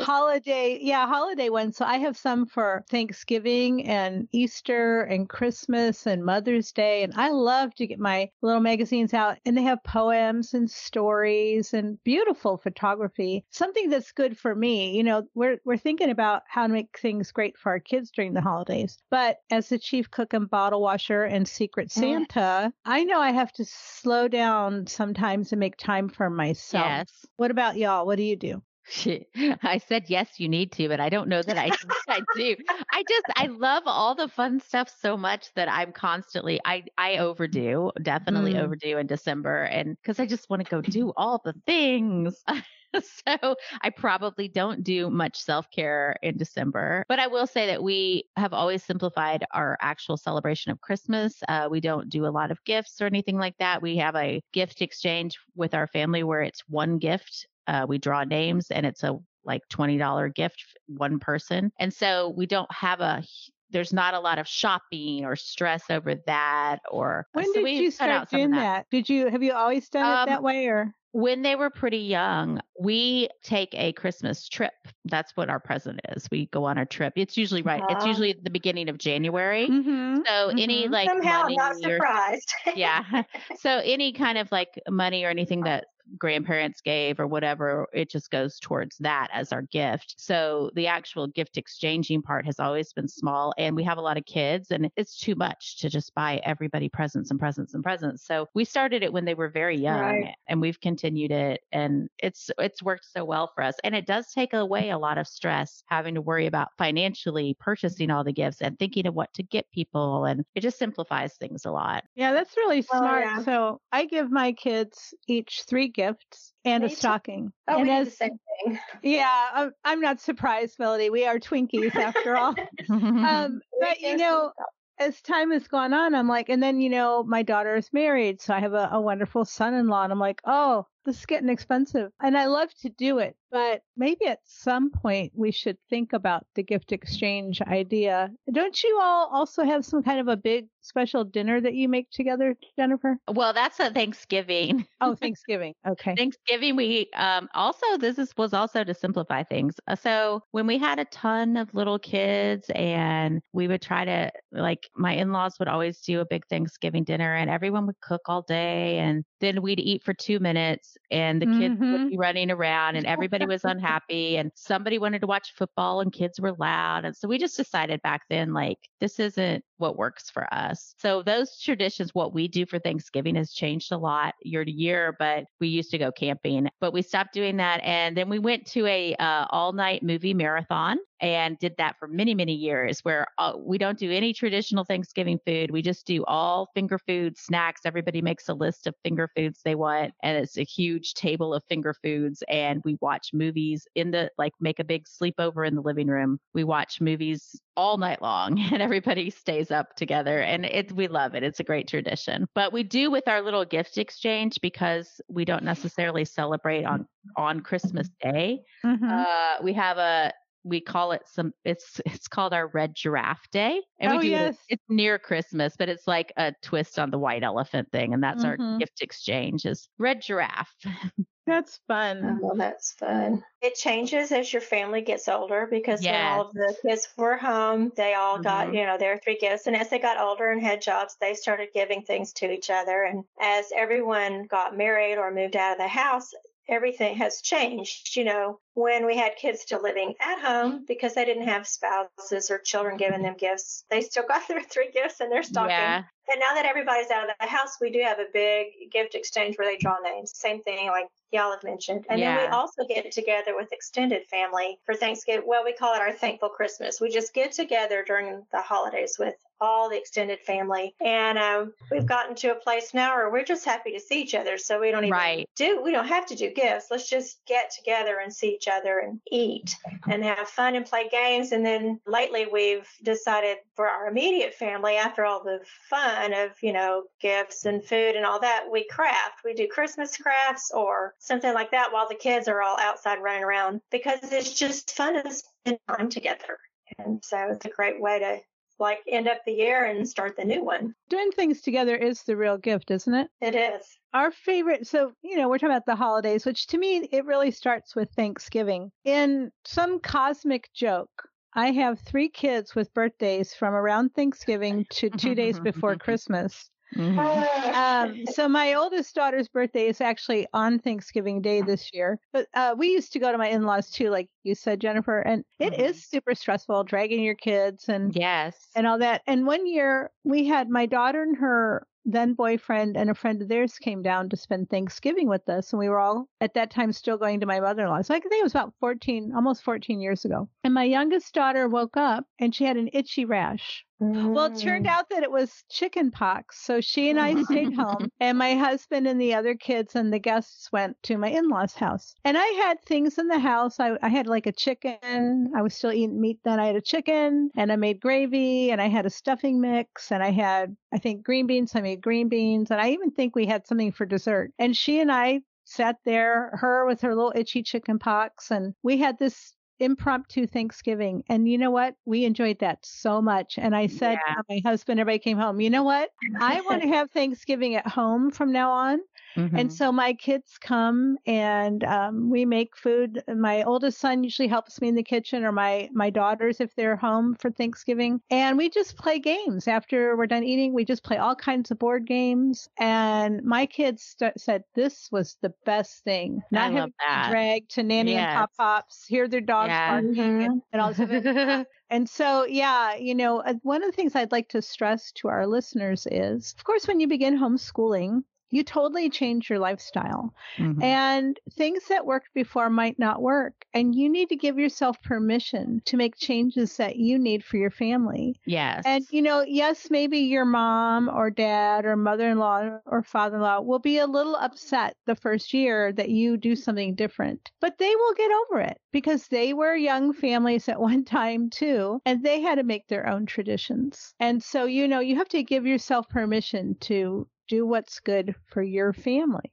[0.00, 6.24] holiday yeah holiday ones so i have some for thanksgiving and easter and christmas and
[6.24, 10.54] mother's day and i love to get my little magazines out and they have poems
[10.54, 14.96] and stories and beautiful photography something that's good for me.
[14.96, 18.34] You know we're we're thinking about how to make things great for our kids during
[18.34, 23.20] the holidays but as the chief cook and bottle washer and secret santa i know
[23.20, 26.84] i have to slow down sometimes and make time for myself.
[26.84, 27.26] Yes.
[27.36, 28.06] what about y'all?
[28.06, 28.62] What do you do
[29.62, 31.72] I said yes, you need to, but I don't know that I
[32.08, 32.54] I do.
[32.92, 37.16] I just I love all the fun stuff so much that I'm constantly I I
[37.18, 38.56] overdo, definitely Mm.
[38.56, 42.44] overdo in December and cuz I just want to go do all the things.
[43.26, 48.24] so I probably don't do much self-care in December, but I will say that we
[48.36, 51.42] have always simplified our actual celebration of Christmas.
[51.48, 53.82] Uh, we don't do a lot of gifts or anything like that.
[53.82, 58.24] We have a gift exchange with our family where it's one gift uh, we draw
[58.24, 63.22] names and it's a like $20 gift one person and so we don't have a
[63.70, 67.90] there's not a lot of shopping or stress over that or When so did you
[67.90, 68.86] start doing that.
[68.90, 70.94] Did you have you always done it Um, that way or?
[71.12, 74.72] when they were pretty young, we take a Christmas trip.
[75.04, 76.28] That's what our present is.
[76.28, 77.12] We go on a trip.
[77.14, 77.82] It's usually right.
[77.88, 79.68] It's usually the beginning of January.
[79.68, 80.22] Mm-hmm.
[80.26, 80.90] So any Mhm.
[80.90, 82.52] like Somehow money not or surprised.
[82.74, 83.22] yeah.
[83.60, 85.86] So any kind of like money or anything that
[86.18, 90.14] grandparents gave or whatever, it just goes towards that as our gift.
[90.18, 93.54] So the actual gift exchanging part has always been small.
[93.58, 96.88] And we have a lot of kids, and it's too much to just buy everybody
[96.88, 98.26] presents and presents and presents.
[98.26, 100.34] So we started it when they were very young, right.
[100.48, 103.74] and we've continued it, and it's it's worked so well for us.
[103.84, 108.10] And it does take away a lot of stress having to worry about financially purchasing
[108.10, 111.64] all the gifts and thinking of what to get people, and it just simplifies things
[111.64, 112.04] a lot.
[112.14, 113.24] Yeah, that's really smart.
[113.26, 113.42] Oh, yeah.
[113.42, 117.52] So I give my kids each three gifts and Me a stocking.
[117.68, 118.78] Oh, and we as, the same thing.
[119.02, 121.10] Yeah, I'm, I'm not surprised, Melody.
[121.10, 122.54] We are Twinkies after all.
[122.90, 124.52] um, but you know,
[124.98, 128.40] as time has gone on, I'm like, and then you know, my daughter is married,
[128.40, 132.10] so I have a, a wonderful son-in-law, and I'm like, oh, this is getting expensive.
[132.22, 136.44] And I love to do it, but maybe at some point we should think about
[136.56, 138.28] the gift exchange idea.
[138.52, 142.10] Don't you all also have some kind of a big special dinner that you make
[142.10, 143.16] together, Jennifer?
[143.28, 144.84] Well, that's a Thanksgiving.
[145.00, 145.74] oh, Thanksgiving.
[145.86, 146.16] Okay.
[146.16, 149.76] Thanksgiving, we um, also, this is, was also to simplify things.
[149.86, 154.32] Uh, so when we had a ton of little kids and we would try to,
[154.50, 158.22] like, my in laws would always do a big Thanksgiving dinner and everyone would cook
[158.26, 161.92] all day and then we'd eat for two minutes and the kids mm-hmm.
[161.92, 166.12] would be running around and everybody was unhappy and somebody wanted to watch football and
[166.12, 167.04] kids were loud.
[167.04, 170.94] And so we just decided back then, like, this isn't what works for us.
[170.98, 175.14] So those traditions, what we do for Thanksgiving has changed a lot year to year,
[175.18, 177.80] but we used to go camping, but we stopped doing that.
[177.82, 182.08] And then we went to a uh, all night movie marathon and did that for
[182.08, 185.70] many, many years where uh, we don't do any traditional Thanksgiving food.
[185.70, 187.82] We just do all finger food snacks.
[187.84, 190.12] Everybody makes a list of finger foods they want.
[190.22, 192.42] And it's a huge table of finger foods.
[192.48, 196.38] And we watch movies in the, like, make a big sleepover in the living room.
[196.52, 201.34] We watch movies all night long and everybody stays up together and it we love
[201.34, 205.44] it it's a great tradition but we do with our little gift exchange because we
[205.44, 209.04] don't necessarily celebrate on on christmas day mm-hmm.
[209.04, 210.32] uh, we have a
[210.64, 214.28] we call it some it's it's called our red giraffe day and oh, we do
[214.28, 214.54] yes.
[214.68, 218.22] it, it's near christmas but it's like a twist on the white elephant thing and
[218.22, 218.62] that's mm-hmm.
[218.62, 220.74] our gift exchange is red giraffe
[221.46, 222.40] That's fun.
[222.42, 223.44] Oh, that's fun.
[223.60, 226.12] It changes as your family gets older because yes.
[226.14, 228.44] when all of the kids were home, they all mm-hmm.
[228.44, 229.66] got, you know, their three gifts.
[229.66, 233.02] And as they got older and had jobs, they started giving things to each other.
[233.02, 236.32] And as everyone got married or moved out of the house,
[236.68, 238.16] everything has changed.
[238.16, 242.50] You know, when we had kids still living at home because they didn't have spouses
[242.50, 245.70] or children giving them gifts, they still got their three gifts in their stocking.
[245.70, 246.02] Yeah.
[246.32, 249.58] And now that everybody's out of the house, we do have a big gift exchange
[249.58, 250.32] where they draw names.
[250.34, 252.06] Same thing like y'all have mentioned.
[252.08, 252.36] And yeah.
[252.36, 255.44] then we also get together with extended family for Thanksgiving.
[255.46, 256.98] Well, we call it our thankful Christmas.
[257.00, 260.94] We just get together during the holidays with all the extended family.
[261.04, 264.34] And um, we've gotten to a place now where we're just happy to see each
[264.34, 264.58] other.
[264.58, 265.48] So we don't even right.
[265.56, 266.86] do, we don't have to do gifts.
[266.90, 269.76] Let's just get together and see each other and eat
[270.08, 271.52] and have fun and play games.
[271.52, 276.72] And then lately we've decided for our immediate family, after all the fun of, you
[276.72, 279.40] know, gifts and food and all that, we craft.
[279.44, 283.44] We do Christmas crafts or something like that while the kids are all outside running
[283.44, 286.58] around because it's just fun to spend time together.
[286.98, 288.38] And so it's a great way to
[288.78, 290.94] like end up the year and start the new one.
[291.08, 293.28] Doing things together is the real gift, isn't it?
[293.40, 293.98] It is.
[294.12, 297.50] Our favorite, so, you know, we're talking about the holidays, which to me, it really
[297.50, 298.90] starts with Thanksgiving.
[299.04, 305.34] In some cosmic joke, I have three kids with birthdays from around Thanksgiving to two
[305.34, 306.70] days before Christmas.
[306.96, 307.74] Mm-hmm.
[307.74, 312.18] um, so my oldest daughter's birthday is actually on Thanksgiving Day this year.
[312.32, 315.44] But uh, we used to go to my in-laws too, like you said, Jennifer, and
[315.58, 315.82] it mm-hmm.
[315.82, 319.22] is super stressful dragging your kids and yes and all that.
[319.26, 323.48] And one year we had my daughter and her then boyfriend and a friend of
[323.48, 325.72] theirs came down to spend Thanksgiving with us.
[325.72, 328.02] And we were all at that time still going to my mother in law.
[328.02, 330.48] So I think it was about 14, almost 14 years ago.
[330.62, 333.84] And my youngest daughter woke up and she had an itchy rash.
[334.00, 334.90] Well, it turned mm.
[334.90, 336.60] out that it was chicken pox.
[336.64, 340.18] So she and I stayed home, and my husband and the other kids and the
[340.18, 342.14] guests went to my in law's house.
[342.24, 343.78] And I had things in the house.
[343.78, 345.52] I, I had like a chicken.
[345.56, 346.58] I was still eating meat then.
[346.58, 350.22] I had a chicken, and I made gravy, and I had a stuffing mix, and
[350.22, 351.74] I had, I think, green beans.
[351.74, 354.52] I made green beans, and I even think we had something for dessert.
[354.58, 358.98] And she and I sat there, her with her little itchy chicken pox, and we
[358.98, 361.24] had this impromptu Thanksgiving.
[361.28, 361.96] And you know what?
[362.04, 363.58] We enjoyed that so much.
[363.58, 364.34] And I said, Yeah.
[364.36, 366.10] to my husband, everybody came home, you know what?
[366.40, 369.00] I want to have Thanksgiving at home from now on.
[369.36, 369.58] Mhm.
[369.58, 373.20] And so my kids come and um, we make food.
[373.26, 376.94] My oldest son usually helps me in the kitchen, or my my daughters if they're
[376.94, 378.20] home for Thanksgiving.
[378.30, 380.72] And we just play games after we're done eating.
[380.72, 382.68] We just play all kinds of board games.
[382.78, 386.40] And my kids st- said this was the best thing.
[386.52, 387.30] Not having to that.
[387.30, 388.34] dragged to nanny and Yes.
[388.36, 389.86] pop pops, hear their dogs Yeah.
[389.86, 390.44] barking Mhm.
[390.44, 394.14] and, and all this other and so, yeah, you know, uh, one of the things
[394.14, 398.62] I'd like to stress to our listeners is, of course, when you begin homeschooling, you
[398.64, 400.34] totally change your lifestyle.
[400.58, 400.80] Mhm.
[400.80, 403.64] And things that worked before might not work.
[403.74, 407.70] And you need to give yourself permission to make changes that you need for your
[407.70, 408.40] family.
[408.46, 408.84] yes.
[408.84, 413.36] And, you know, yes, maybe your mom or dad or mother in law or father
[413.36, 417.50] in law will be a little upset the first year that you do something different,
[417.60, 422.00] but they will get over it because they were young families at one time too,
[422.04, 424.14] and they had to make their own traditions.
[424.20, 428.62] And so, you know, you have to give yourself permission to do what's good for
[428.62, 429.52] your family.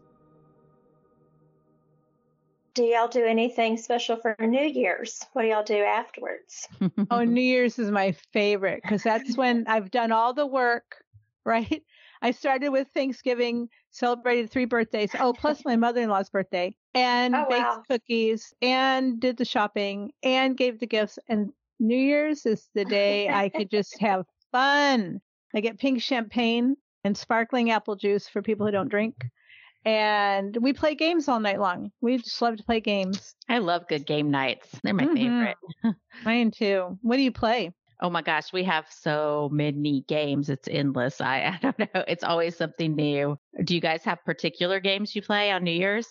[2.73, 5.21] Do y'all do anything special for New Year's?
[5.33, 6.67] What do y'all do afterwards?
[7.11, 11.03] Oh, New Year's is my favorite because that's when I've done all the work,
[11.45, 11.83] right?
[12.21, 15.15] I started with Thanksgiving, celebrated three birthdays.
[15.19, 17.83] Oh, plus my mother in law's birthday, and Oh, baked wow.
[17.89, 21.17] cookies, and did the shopping, and gave the gifts.
[21.27, 25.19] And New Year's is the day I could just have fun.
[25.55, 29.15] I get pink champagne and sparkling apple juice for people who don't drink.
[29.85, 31.91] And we play games all night long.
[32.01, 33.35] We just love to play games.
[33.47, 34.67] I love good game nights.
[34.83, 35.15] They're my Mhm.
[35.15, 35.57] favorite.
[36.23, 36.97] Mine too.
[37.01, 37.71] What do you play?
[38.01, 40.49] Oh my gosh, we have so many games.
[40.49, 41.21] It's endless.
[41.21, 42.03] I, I don't know.
[42.07, 43.37] It's always something new.
[43.63, 46.07] Do you guys have particular games you play on New Year's?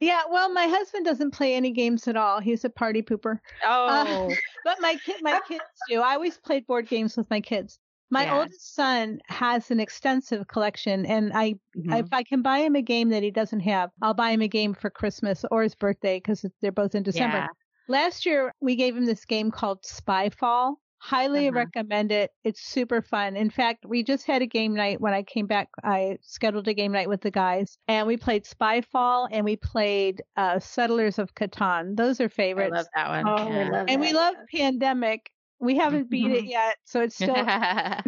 [0.00, 2.40] Yeah, well, my husband doesn't play any games at all.
[2.40, 3.38] He's a party pooper.
[3.62, 6.00] Oh, But my kid, my kids do.
[6.00, 7.78] I always played board games with my kids.
[8.10, 8.38] My Yeah.
[8.40, 11.98] oldest son has an extensive collection, and I, mhm.
[12.00, 14.48] if I can buy him a game that he doesn't have, I'll buy him a
[14.48, 17.36] game for Christmas or his birthday because they're both in December.
[17.38, 17.46] Yeah.
[17.88, 20.74] Last year, we gave him this game called Spyfall.
[21.02, 21.56] Highly Uh-huh.
[21.56, 22.30] recommend it.
[22.44, 23.34] It's super fun.
[23.34, 25.68] In fact, we just had a game night when I came back.
[25.82, 30.20] I scheduled a game night with the guys, and we played Spyfall and we played
[30.36, 31.96] uh, Settlers of Catan.
[31.96, 32.74] Those are I favorites.
[32.76, 33.24] love that one.
[33.26, 33.68] Oh, we yeah.
[33.70, 35.30] love and we love Pandemic.
[35.60, 37.34] We haven't beat it yet, so it still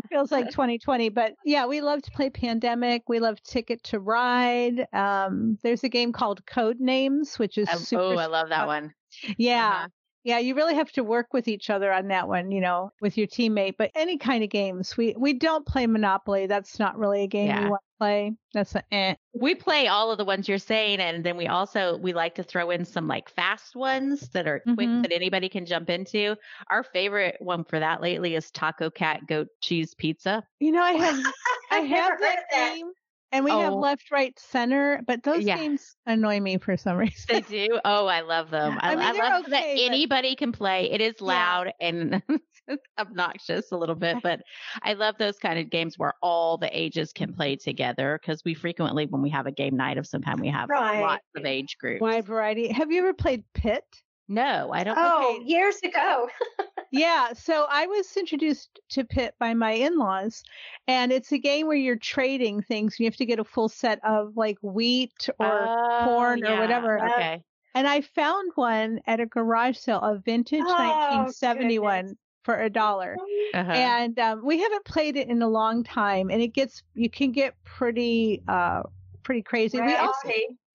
[0.09, 1.11] feels like 2020.
[1.11, 3.03] But yeah, we love to play Pandemic.
[3.09, 4.87] We love Ticket to Ride.
[4.95, 8.03] Um, there's a game called Code Names, which is I- super.
[8.03, 8.67] oh, I love that fun.
[8.67, 8.95] one.
[9.37, 9.69] Yeah.
[9.69, 9.89] Uh-huh.
[10.25, 13.19] Yeah, you really have to work with each other on that one, you know, with
[13.19, 13.75] your teammate.
[13.77, 16.47] But any kind of games, we we don't play Monopoly.
[16.47, 17.65] That's not really a game Yeah.
[17.65, 18.33] we want to play.
[18.55, 19.15] That's a eh.
[19.35, 22.43] We play all of the ones you're saying, and then we also we like to
[22.45, 25.03] throw in some like fast ones that are quick Mhm.
[25.03, 26.37] that anybody can jump into.
[26.71, 30.45] Our favorite one for that lately is Taco Cat Goat Cheese Pizza.
[30.61, 31.19] You know, I have
[31.73, 32.75] I have that that.
[32.75, 32.93] game,
[33.33, 33.77] and we have Oh.
[33.79, 35.01] left, right, center.
[35.07, 35.57] But those Yeah.
[35.57, 37.27] games annoy me for some reason.
[37.29, 37.81] They do.
[37.85, 38.79] Oh, I love them.
[38.81, 40.91] I, I mean, I they're love that okay, but- anybody can play.
[40.93, 41.27] It is Yeah.
[41.27, 42.23] loud and
[42.99, 44.41] obnoxious a little bit, but
[44.83, 48.55] I love those kind of games where all the ages can play together because we
[48.55, 51.01] frequently, when we have a game night of some kind, we have Right.
[51.01, 52.01] lots of age groups.
[52.01, 52.69] Wide variety.
[52.73, 53.85] Have you ever played Pit?
[54.29, 54.97] No, I don't.
[54.99, 56.29] Oh, years ago.
[56.93, 60.43] yeah, so I was introduced to Pit by my in-laws,
[60.87, 63.01] and it's a game where you're trading things.
[63.01, 67.05] You have to get a full set of like wheat or Oh, corn or whatever.
[67.05, 67.43] Okay.
[67.75, 72.19] And I found one at a garage sale, a vintage Oh, 1971 goodness.
[72.45, 73.17] for a dollar.
[73.55, 73.73] Uh-huh.
[73.73, 77.33] And um, we haven't played it in a long time, and it gets you can
[77.33, 78.83] get pretty uh
[79.23, 79.81] pretty crazy.
[79.81, 80.29] We also.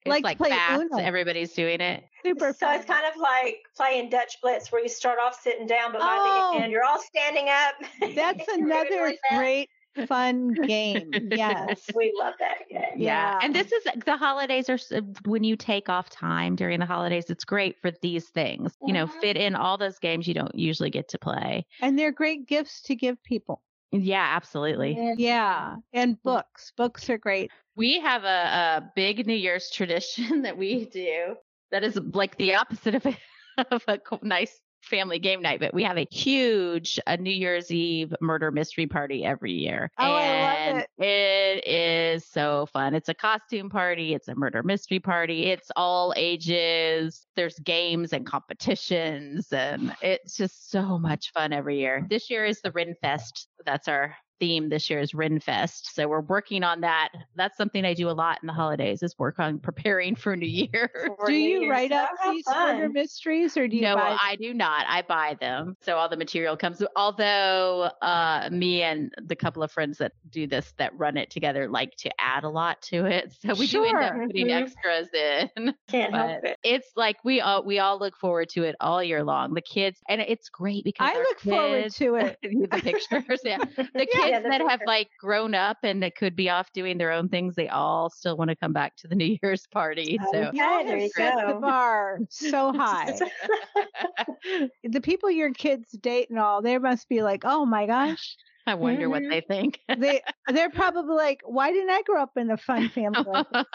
[0.08, 0.82] It's like like, play fast.
[0.92, 0.98] Uno.
[0.98, 2.04] Everybody's doing it.
[2.26, 2.76] super So fun.
[2.76, 6.18] it's kind of like playing Dutch Blitz, where you start off sitting down, but by
[6.20, 6.58] Oh.
[6.58, 7.76] the end you're all standing up.
[8.16, 9.40] That's another really fast.
[9.40, 9.70] great
[10.08, 11.10] fun game.
[11.32, 11.82] Yes.
[11.96, 12.98] We love that game.
[13.02, 13.40] Yeah.
[13.42, 14.78] And this is the holidays are
[15.26, 18.74] when you take off time during the holidays, it's great for these things.
[18.86, 19.20] You know, Mhm.
[19.22, 21.66] fit in all those games you don't usually get to play.
[21.82, 23.62] And they're great gifts to give people.
[23.92, 25.16] Yeah, absolutely.
[25.18, 25.76] Yeah.
[25.94, 26.24] And mm.
[26.24, 26.74] books.
[26.76, 27.52] Books are great.
[27.76, 31.36] We have a, a big New Year's tradition that we do
[31.72, 33.18] that is like the opposite of a,
[33.72, 38.14] of a nice family game night, but we have a huge a New Year's Eve
[38.22, 39.92] murder mystery party every year.
[39.98, 42.94] Oh, I love and it is so fun.
[42.94, 47.26] It's a costume party, it's a murder mystery party, it's all ages.
[47.36, 52.06] There's games and competitions, and it's just so much fun every year.
[52.10, 53.48] This year is the Ren Fest.
[53.66, 55.94] That's our theme this year is Ren Fest.
[55.96, 57.10] So we're working on that.
[57.36, 60.48] That's something I do a lot in the holidays is work on preparing for New
[60.48, 60.90] Year.
[61.26, 61.72] Do New you Year's.
[61.72, 64.86] write up these murder mysteries or do you no, buy I do not.
[64.88, 65.76] I buy them.
[65.82, 66.82] So all the material comes.
[66.96, 71.68] Although uh, me and the couple of friends that do this that run it together
[71.70, 73.34] like to add a lot to it.
[73.42, 74.28] So we do end up Sure.
[74.28, 74.62] putting Mhm.
[74.62, 75.74] extras in.
[75.88, 76.58] Can't help it.
[76.64, 79.54] it's like we all we all look forward to it all year long.
[79.54, 82.38] The kids and it's great because I our look forward to it.
[82.42, 83.58] the pictures, yeah.
[83.58, 84.86] The Yeah, kids yeah, that have picture.
[84.86, 88.38] like grown up and that could be off doing their own things, they all still
[88.38, 90.20] want to come back to the New Year's party.
[90.26, 93.22] So Okay, there you Set the bar so high.
[94.84, 98.38] the people your kids date and all, they must be like, oh my gosh.
[98.68, 99.30] I wonder what Mhm.
[99.30, 99.80] they think.
[99.96, 103.48] They they're probably like, why didn't I grow up in a fun family?
[103.52, 103.66] like?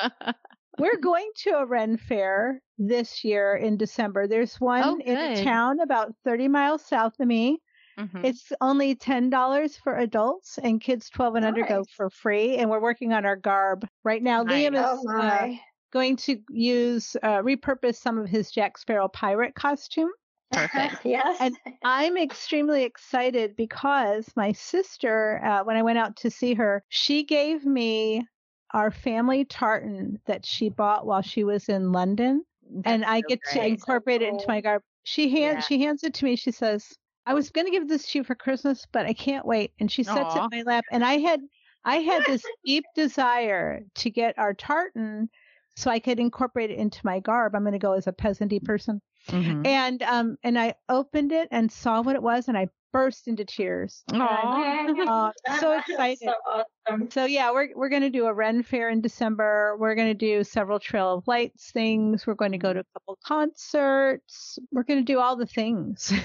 [0.77, 4.27] We're going to a Ren Fair this year in December.
[4.27, 7.61] There's one Oh, in a town about 30 miles south of me.
[8.03, 8.25] Mhm.
[8.25, 12.57] It's only ten dollars for adults, and kids twelve and under go for free.
[12.57, 14.45] And we're working on our garb right now.
[14.45, 15.49] Liam is Oh uh,
[15.93, 20.11] going to use uh, repurpose some of his Jack Sparrow pirate costume.
[20.51, 20.97] Perfect.
[21.05, 21.37] yes.
[21.41, 26.83] And I'm extremely excited because my sister, uh, when I went out to see her,
[26.88, 28.27] she gave me
[28.75, 32.43] our family tartan that she bought while she was in London,
[32.85, 33.73] and I so get to great.
[33.73, 34.83] incorporate it into my garb.
[35.05, 35.61] She hands Yeah.
[35.61, 36.37] she hands it to me.
[36.37, 39.47] She says, "I was going to give this to you for Christmas, but I can't
[39.47, 41.41] wait." And she sets it in my lap, and I had
[41.85, 45.29] I had this deep desire to get our tartan
[45.77, 47.55] so I could incorporate it into my garb.
[47.55, 49.67] I'm going to go as a peasanty person Mhm.
[49.67, 53.44] and um and I opened it and saw what it was and I burst into
[53.44, 54.02] tears.
[54.12, 56.18] And I'm, uh, so excited.
[56.22, 57.11] So awesome.
[57.11, 59.76] So yeah, we're we're gonna do a Ren Fair in December.
[59.78, 62.26] We're gonna do several Trail of Lights things.
[62.26, 64.59] We're going to go to a couple concerts.
[64.70, 66.12] We're gonna do all the things.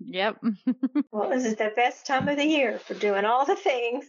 [0.00, 0.38] Yep.
[1.10, 4.06] Well, this is the best time of the year for doing all the things.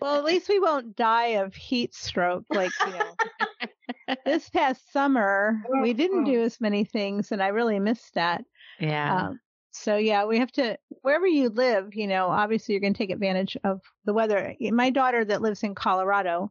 [0.00, 4.16] well, at least we won't die of heat stroke like you know.
[4.24, 8.44] this past summer we didn't do as many things, and I really missed that.
[8.80, 9.26] yeah.
[9.26, 9.40] Um,
[9.72, 13.10] so yeah, we have to wherever you live, you know, obviously you're going to take
[13.10, 14.54] advantage of the weather.
[14.60, 16.50] My daughter that lives in Colorado,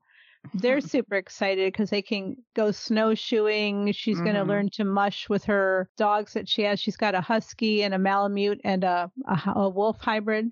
[0.53, 3.91] they're super excited because they can go snowshoeing.
[3.93, 6.79] She's going to learn to mush with her dogs that she has.
[6.79, 9.11] She's got a husky and a malamute and a
[9.55, 10.51] a wolf hybrid.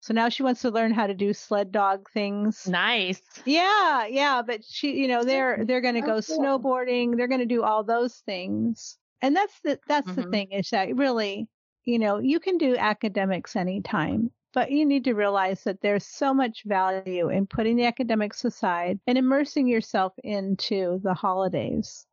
[0.00, 2.72] So now she wants to learn how to do sled dog things.
[2.72, 3.22] nice.
[3.44, 6.38] Yeah, yeah, but she, you know, they're they're going to go cool.
[6.38, 7.16] snowboarding.
[7.16, 10.30] They're going to do all those things, and that's the that's the Mhm.
[10.30, 11.48] thing is that really,
[11.88, 16.34] you know, you can do academics anytime, but you need to realize that there's so
[16.34, 22.04] much value in putting the academics aside and immersing yourself into the holidays.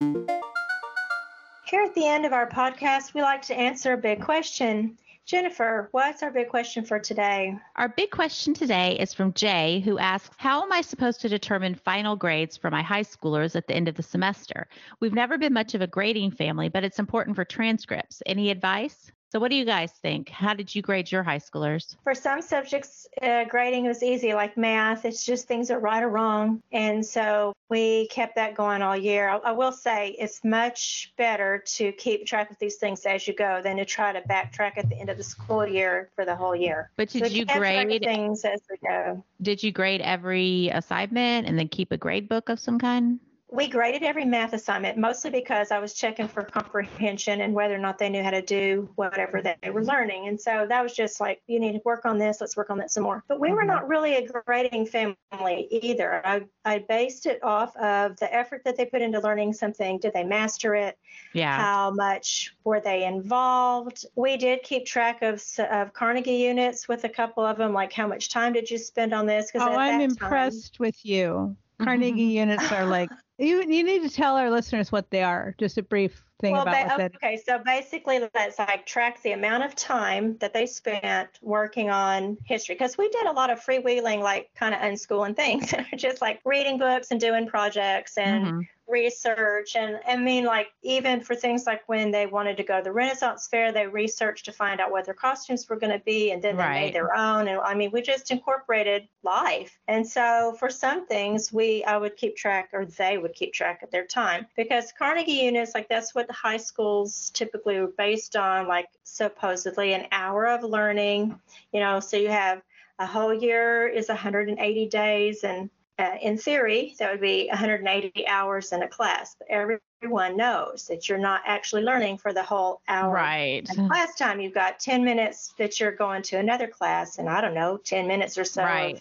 [0.00, 4.98] Here at the end of our podcast, we like to answer a big question.
[5.24, 7.56] Jennifer, what's our big question for today?
[7.76, 11.76] Our big question today is from Jay, who asks How am I supposed to determine
[11.76, 14.66] final grades for my high schoolers at the end of the semester?
[14.98, 18.22] We've never been much of a grading family, but it's important for transcripts.
[18.26, 19.12] Any advice?
[19.32, 20.28] So, what do you guys think?
[20.28, 21.96] How did you grade your high schoolers?
[22.04, 25.06] For some subjects, uh, grading was easy, like math.
[25.06, 26.62] It's just things are right or wrong.
[26.70, 29.30] And so we kept that going all year.
[29.30, 33.34] I, I will say it's much better to keep track of these things as you
[33.34, 36.36] go than to try to backtrack at the end of the school year for the
[36.36, 36.90] whole year.
[36.98, 38.04] But did so you keep track of grade?
[38.04, 39.24] things as we go.
[39.40, 43.18] Did you grade every assignment and then keep a grade book of some kind?
[43.52, 47.78] We graded every math assignment mostly because I was checking for comprehension and whether or
[47.78, 50.28] not they knew how to do whatever they were learning.
[50.28, 52.78] And so that was just like, you need to work on this, let's work on
[52.78, 53.22] that some more.
[53.28, 53.68] But we were mm-hmm.
[53.68, 56.26] not really a grading family either.
[56.26, 59.98] I, I based it off of the effort that they put into learning something.
[59.98, 60.98] Did they master it?
[61.34, 61.54] Yeah.
[61.54, 64.06] How much were they involved?
[64.16, 68.06] We did keep track of, of Carnegie units with a couple of them, like how
[68.06, 69.50] much time did you spend on this?
[69.54, 71.54] Oh, I'm impressed time, with you.
[71.82, 73.10] Carnegie units are like
[73.42, 75.54] you you need to tell our listeners what they are.
[75.58, 79.64] Just a brief thing well, about what okay, so basically that's like tracks the amount
[79.64, 84.20] of time that they spent working on history because we did a lot of freewheeling,
[84.20, 88.60] like kind of unschooling things, just like reading books and doing projects and mm-hmm
[88.92, 92.84] research and I mean like even for things like when they wanted to go to
[92.84, 96.30] the Renaissance Fair, they researched to find out what their costumes were going to be
[96.30, 99.78] and then they made their own and I mean we just incorporated life.
[99.88, 103.82] And so for some things we I would keep track or they would keep track
[103.82, 108.36] of their time because Carnegie units like that's what the high schools typically were based
[108.36, 111.40] on like supposedly an hour of learning,
[111.72, 112.62] you know, so you have
[112.98, 115.70] a whole year is 180 days and
[116.02, 121.08] uh, in theory, that would be 180 hours in a class, but everyone knows that
[121.08, 123.12] you're not actually learning for the whole hour.
[123.12, 123.64] Right.
[123.68, 127.54] class time, you've got 10 minutes that you're going to another class, and I don't
[127.54, 128.64] know, 10 minutes or so.
[128.64, 129.00] Right.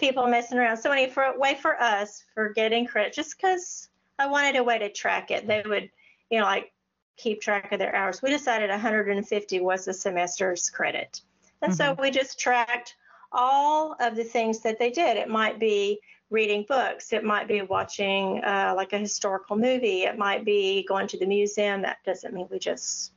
[0.00, 0.78] people messing around.
[0.78, 3.88] So anyway, for way for us for getting credit, just because
[4.18, 5.90] I wanted a way to track it, they would,
[6.28, 6.72] you know, like
[7.16, 8.20] keep track of their hours.
[8.20, 11.20] We decided 150 was the semester's credit,
[11.60, 11.76] and mm-hmm.
[11.76, 12.96] so we just tracked
[13.30, 15.16] all of the things that they did.
[15.16, 16.00] It might be
[16.32, 17.12] reading books.
[17.12, 20.02] It might be watching uh, like a historical movie.
[20.02, 21.82] It might be going to the museum.
[21.82, 23.12] That doesn't mean we just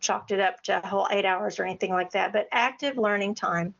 [0.00, 3.34] chalked it up to a whole eight hours or anything like that, but active learning
[3.34, 3.74] time.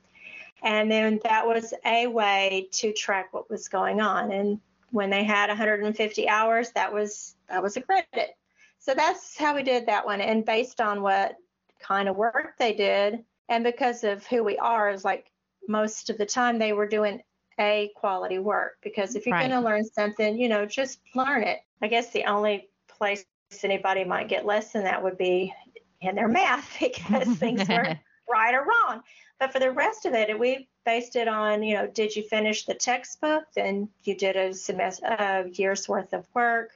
[0.62, 4.32] And then that was a way to track what was going on.
[4.32, 4.61] And
[4.91, 8.37] when they had 150 hours, that was that was a credit.
[8.78, 10.20] So that's how we did that one.
[10.20, 11.37] And based on what
[11.80, 15.30] kind of work they did, and because of who we are, is like
[15.68, 17.20] most of the time they were doing
[17.59, 19.48] a quality work because if you're right.
[19.48, 21.61] going to learn something, you know, just learn it.
[21.82, 23.24] I guess the only place
[23.62, 25.54] anybody might get less than that would be
[26.00, 27.98] in their math because things were
[28.30, 29.02] right or wrong.
[29.38, 32.64] But for the rest of it, we based it on, you know, did you finish
[32.64, 33.44] the textbook?
[33.54, 36.70] Then you did a semester, a year's worth of work.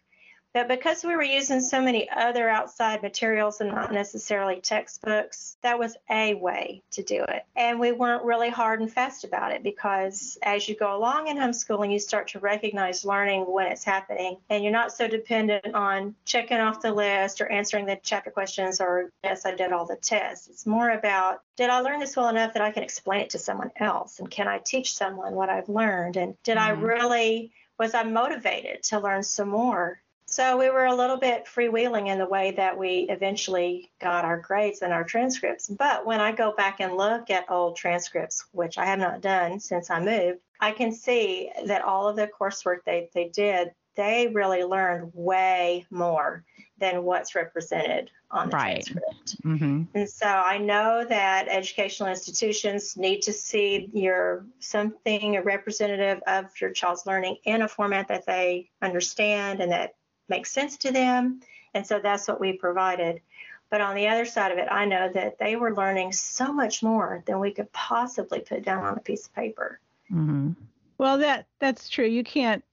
[0.52, 5.78] But because we were using so many other outside materials and not necessarily textbooks, that
[5.78, 7.44] was a way to do it.
[7.54, 11.36] And we weren't really hard and fast about it because as you go along in
[11.36, 14.38] homeschooling, you start to recognize learning when it's happening.
[14.48, 18.80] And you're not so dependent on checking off the list or answering the chapter questions
[18.80, 20.48] or, yes, I did all the tests.
[20.48, 23.38] It's more about, did I learn this well enough that I can explain it to
[23.38, 24.18] someone else?
[24.18, 26.16] And can I teach someone what I've learned?
[26.16, 26.66] And did mm-hmm.
[26.66, 30.00] I really, was I motivated to learn some more?
[30.30, 34.38] So we were a little bit freewheeling in the way that we eventually got our
[34.38, 35.68] grades and our transcripts.
[35.68, 39.58] But when I go back and look at old transcripts, which I have not done
[39.58, 44.28] since I moved, I can see that all of the coursework they, they did, they
[44.28, 46.44] really learned way more
[46.78, 48.86] than what's represented on the right.
[48.86, 49.42] transcript.
[49.44, 49.82] Mm-hmm.
[49.94, 56.46] And so I know that educational institutions need to see your something a representative of
[56.60, 59.94] your child's learning in a format that they understand and that
[60.30, 61.40] makes sense to them.
[61.74, 63.20] And so that's what we provided.
[63.68, 66.82] But on the other side of it, I know that they were learning so much
[66.82, 69.78] more than we could possibly put down on a piece of paper.
[70.10, 70.52] Mm-hmm.
[70.98, 72.06] Well, that that's true.
[72.06, 72.64] You can't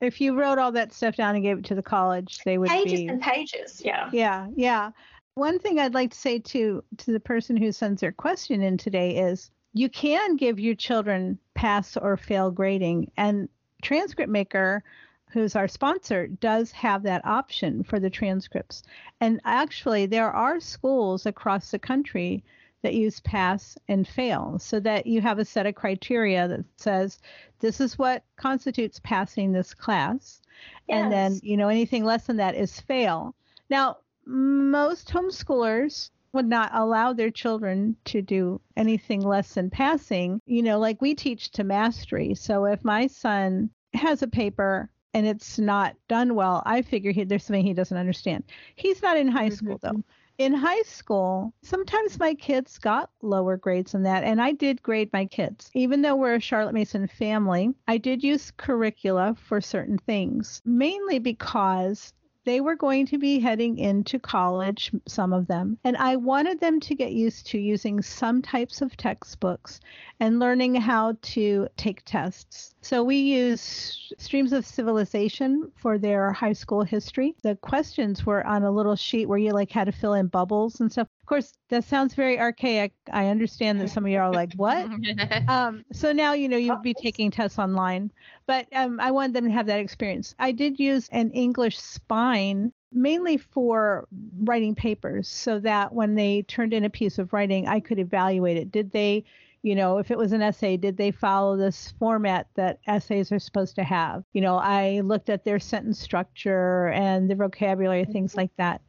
[0.00, 2.68] if you wrote all that stuff down and gave it to the college, they would
[2.68, 3.82] pages be, and pages.
[3.84, 4.08] Yeah.
[4.12, 4.90] Yeah, yeah.
[5.34, 8.76] One thing I'd like to say to to the person who sends their question in
[8.76, 13.48] today is you can give your children pass or fail grading, and
[13.82, 14.82] Transcript Maker
[15.30, 18.82] who's our sponsor, does have that option for the transcripts.
[19.20, 22.44] And actually, there are schools across the country
[22.82, 27.18] that use pass and fail so that you have a set of criteria that says
[27.60, 30.40] this is what constitutes passing this class.
[30.88, 31.02] Yes.
[31.02, 33.34] And then, you know, anything less than that is fail.
[33.68, 40.40] Now, most homeschoolers would not allow their children to do anything less than passing.
[40.46, 42.34] You know, like we teach to mastery.
[42.34, 47.24] So if my son has a paper and it's not done well, I figure he,
[47.24, 48.44] there's something he doesn't understand.
[48.76, 49.96] He's not in high school mm-hmm.
[49.96, 50.04] though.
[50.38, 55.12] In high school, sometimes my kids got lower grades than that, and I did grade
[55.12, 55.68] my kids.
[55.74, 61.18] Even though we're a Charlotte Mason family, I did use curricula for certain things, mainly
[61.18, 62.12] because
[62.48, 66.80] they were going to be heading into college, some of them, and I wanted them
[66.80, 69.80] to get used to using some types of textbooks
[70.18, 72.74] and learning how to take tests.
[72.80, 77.36] So we use Streams of Civilization for their high school history.
[77.42, 80.80] The questions were on a little sheet where you like had to fill in bubbles
[80.80, 81.08] and stuff.
[81.28, 82.94] Of course, that sounds very archaic.
[83.12, 84.88] I understand that some of you are like, "What?"
[85.46, 88.10] um, so now you know you'd be taking tests online,
[88.46, 90.34] but um, I wanted them to have that experience.
[90.38, 94.08] I did use an English spine mainly for
[94.40, 98.56] writing papers, so that when they turned in a piece of writing, I could evaluate
[98.56, 98.72] it.
[98.72, 99.24] Did they
[99.62, 103.38] you know, if it was an essay, did they follow this format that essays are
[103.38, 104.24] supposed to have?
[104.32, 108.80] You know, I looked at their sentence structure and the vocabulary, things like that.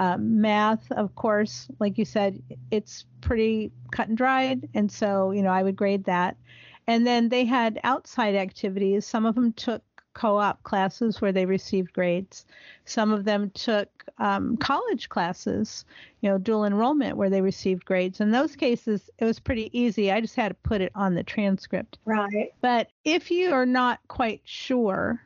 [0.00, 4.66] Um, math, of course, like you said, it's pretty cut and dried.
[4.74, 6.38] And so, you know, I would grade that.
[6.86, 9.04] And then they had outside activities.
[9.04, 9.82] Some of them took
[10.14, 12.46] co-op classes where they received grades.
[12.86, 15.84] Some of them took um, college classes,
[16.22, 18.20] you know, dual enrollment where they received grades.
[18.20, 20.10] In those cases, it was pretty easy.
[20.10, 21.98] I just had to put it on the transcript.
[22.06, 22.52] Right.
[22.62, 25.22] But if you are not quite sure,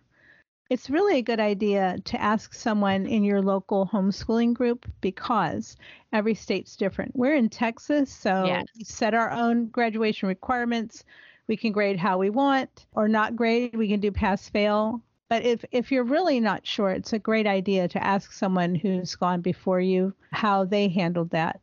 [0.74, 5.76] it's really a good idea to ask someone in your local homeschooling group because
[6.12, 7.14] every state's different.
[7.14, 8.64] We're in Texas, so yes.
[8.76, 11.04] we set our own graduation requirements
[11.46, 13.76] we can grade how we want or not grade.
[13.76, 15.00] We can do pass fail.
[15.28, 19.14] But if, if you're really not sure, it's a great idea to ask someone who's
[19.14, 21.60] gone before you how they handled that.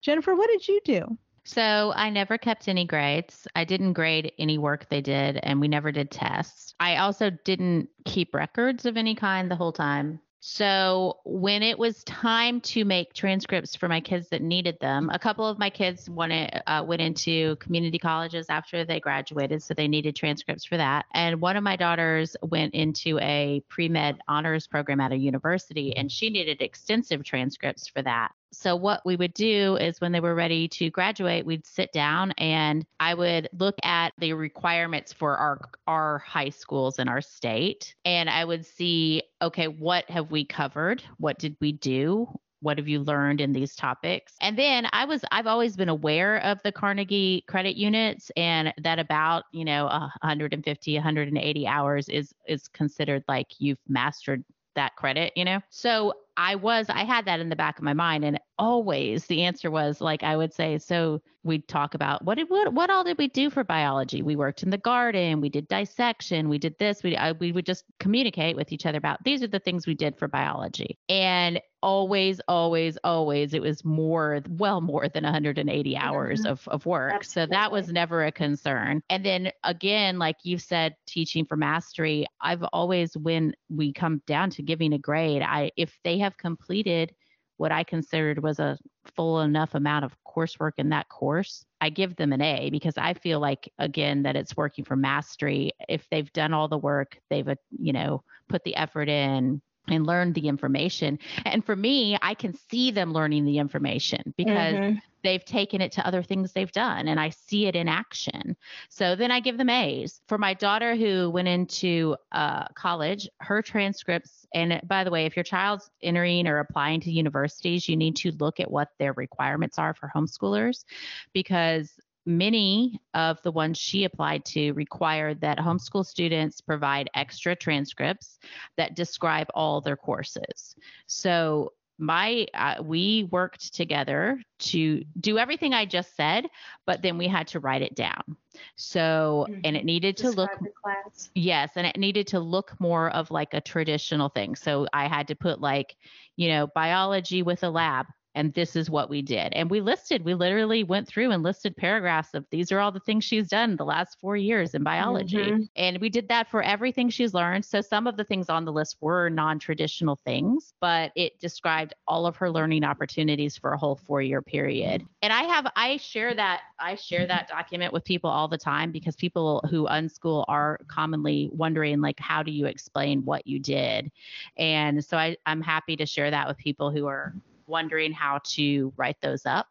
[0.00, 1.18] Jennifer, what did you do?
[1.44, 3.46] So I never kept any grades.
[3.54, 6.74] I didn't grade any work they did, and we never did tests.
[6.80, 10.20] I also didn't keep records of any kind the whole time.
[10.46, 15.18] So when it was time to make transcripts for my kids that needed them, a
[15.18, 19.88] couple of my kids wanted, uh, went into community colleges after they graduated, so they
[19.88, 21.06] needed transcripts for that.
[21.14, 25.96] And one of my daughters went into a pre med honors program at a university,
[25.96, 28.32] and she needed extensive transcripts for that.
[28.54, 32.32] So what we would do is when they were ready to graduate, we'd sit down
[32.38, 37.94] and I would look at the requirements for our our high schools in our state
[38.04, 41.02] and I would see okay, what have we covered?
[41.18, 42.28] What did we do?
[42.60, 44.34] What have you learned in these topics?
[44.40, 48.98] And then I was I've always been aware of the Carnegie credit units and that
[48.98, 54.44] about, you know, 150 180 hours is is considered like you've mastered
[54.76, 55.60] that credit, you know?
[55.68, 58.24] So I was, I had that in the back of my mind.
[58.24, 62.48] And always the answer was like, I would say, so we'd talk about what did,
[62.48, 64.22] what, what all did we do for biology?
[64.22, 67.66] We worked in the garden, we did dissection, we did this, we, I, we would
[67.66, 70.98] just communicate with each other about these are the things we did for biology.
[71.08, 76.50] And always, always, always, it was more, well, more than 180 hours mm-hmm.
[76.50, 77.12] of, of work.
[77.12, 77.54] Absolutely.
[77.54, 79.02] So that was never a concern.
[79.10, 84.48] And then again, like you said, teaching for mastery, I've always, when we come down
[84.50, 87.14] to giving a grade, I, if they have completed
[87.56, 88.78] what I considered was a
[89.16, 93.14] full enough amount of coursework in that course, I give them an A because I
[93.14, 95.72] feel like again that it's working for mastery.
[95.88, 100.06] If they've done all the work, they've uh, you know put the effort in, and
[100.06, 101.18] learn the information.
[101.44, 104.98] And for me, I can see them learning the information because mm-hmm.
[105.22, 108.56] they've taken it to other things they've done and I see it in action.
[108.88, 110.20] So then I give them A's.
[110.26, 115.36] For my daughter who went into uh, college, her transcripts, and by the way, if
[115.36, 119.78] your child's entering or applying to universities, you need to look at what their requirements
[119.78, 120.84] are for homeschoolers
[121.32, 121.92] because
[122.26, 128.38] many of the ones she applied to required that homeschool students provide extra transcripts
[128.76, 130.74] that describe all their courses.
[131.06, 136.46] So my uh, we worked together to do everything I just said,
[136.86, 138.36] but then we had to write it down.
[138.76, 139.60] So mm-hmm.
[139.64, 141.00] and it needed to Describe look
[141.34, 144.56] yes, and it needed to look more of like a traditional thing.
[144.56, 145.94] So I had to put like,
[146.36, 149.52] you know, biology with a lab and this is what we did.
[149.52, 153.00] And we listed, we literally went through and listed paragraphs of these are all the
[153.00, 155.36] things she's done the last four years in biology.
[155.36, 155.62] Mm-hmm.
[155.76, 157.64] And we did that for everything she's learned.
[157.64, 161.94] So some of the things on the list were non traditional things, but it described
[162.08, 165.06] all of her learning opportunities for a whole four year period.
[165.22, 168.90] And I have, I share that, I share that document with people all the time
[168.90, 174.10] because people who unschool are commonly wondering, like, how do you explain what you did?
[174.56, 177.34] And so I, I'm happy to share that with people who are
[177.66, 179.66] wondering how to write those up.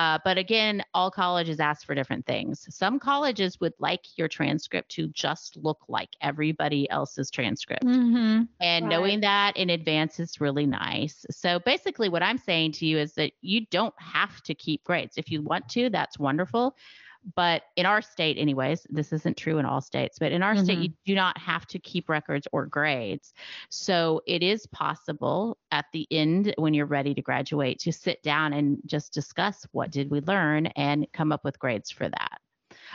[0.00, 2.66] Uh, but again, all colleges ask for different things.
[2.70, 7.84] Some colleges would like your transcript to just look like everybody else's transcript.
[7.84, 8.44] Mm-hmm.
[8.60, 8.88] And right.
[8.88, 11.26] knowing that in advance is really nice.
[11.30, 15.18] So basically, what I'm saying to you is that you don't have to keep grades.
[15.18, 16.74] If you want to, that's wonderful.
[17.34, 20.64] But in our state, anyways, this isn't true in all states, but in our mm-hmm.
[20.64, 23.34] state, you do not have to keep records or grades.
[23.68, 28.52] So it is possible at the end, when you're ready to graduate, to sit down
[28.54, 32.38] and just discuss what did we learn and come up with grades for that.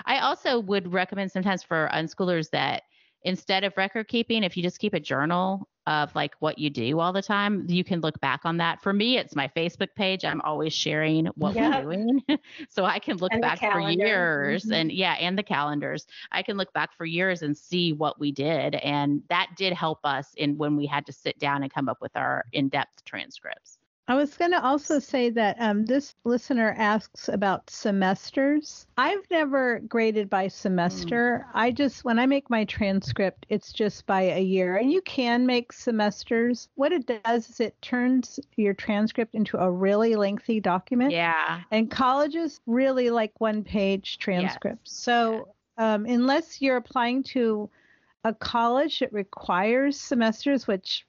[0.05, 2.83] I also would recommend sometimes for unschoolers that
[3.23, 6.99] instead of record keeping, if you just keep a journal of like what you do
[6.99, 8.81] all the time, you can look back on that.
[8.81, 10.25] For me, it's my Facebook page.
[10.25, 11.85] I'm always sharing what yep.
[11.85, 12.23] we're doing.
[12.69, 14.73] so I can look and back for years mm-hmm.
[14.73, 16.07] and yeah, and the calendars.
[16.31, 18.75] I can look back for years and see what we did.
[18.75, 22.01] And that did help us in when we had to sit down and come up
[22.01, 23.77] with our in-depth transcripts.
[24.07, 28.85] I was going to also say that um, this listener asks about semesters.
[28.97, 31.43] I've never graded by semester.
[31.47, 31.51] Mm.
[31.55, 34.75] I just, when I make my transcript, it's just by a year.
[34.75, 36.69] And you can make semesters.
[36.75, 41.11] What it does is it turns your transcript into a really lengthy document.
[41.11, 41.61] Yeah.
[41.71, 44.91] And colleges really like one page transcripts.
[44.91, 45.03] Yes.
[45.03, 45.47] So
[45.79, 47.71] um, unless you're applying to
[48.23, 51.05] a college that requires semesters, which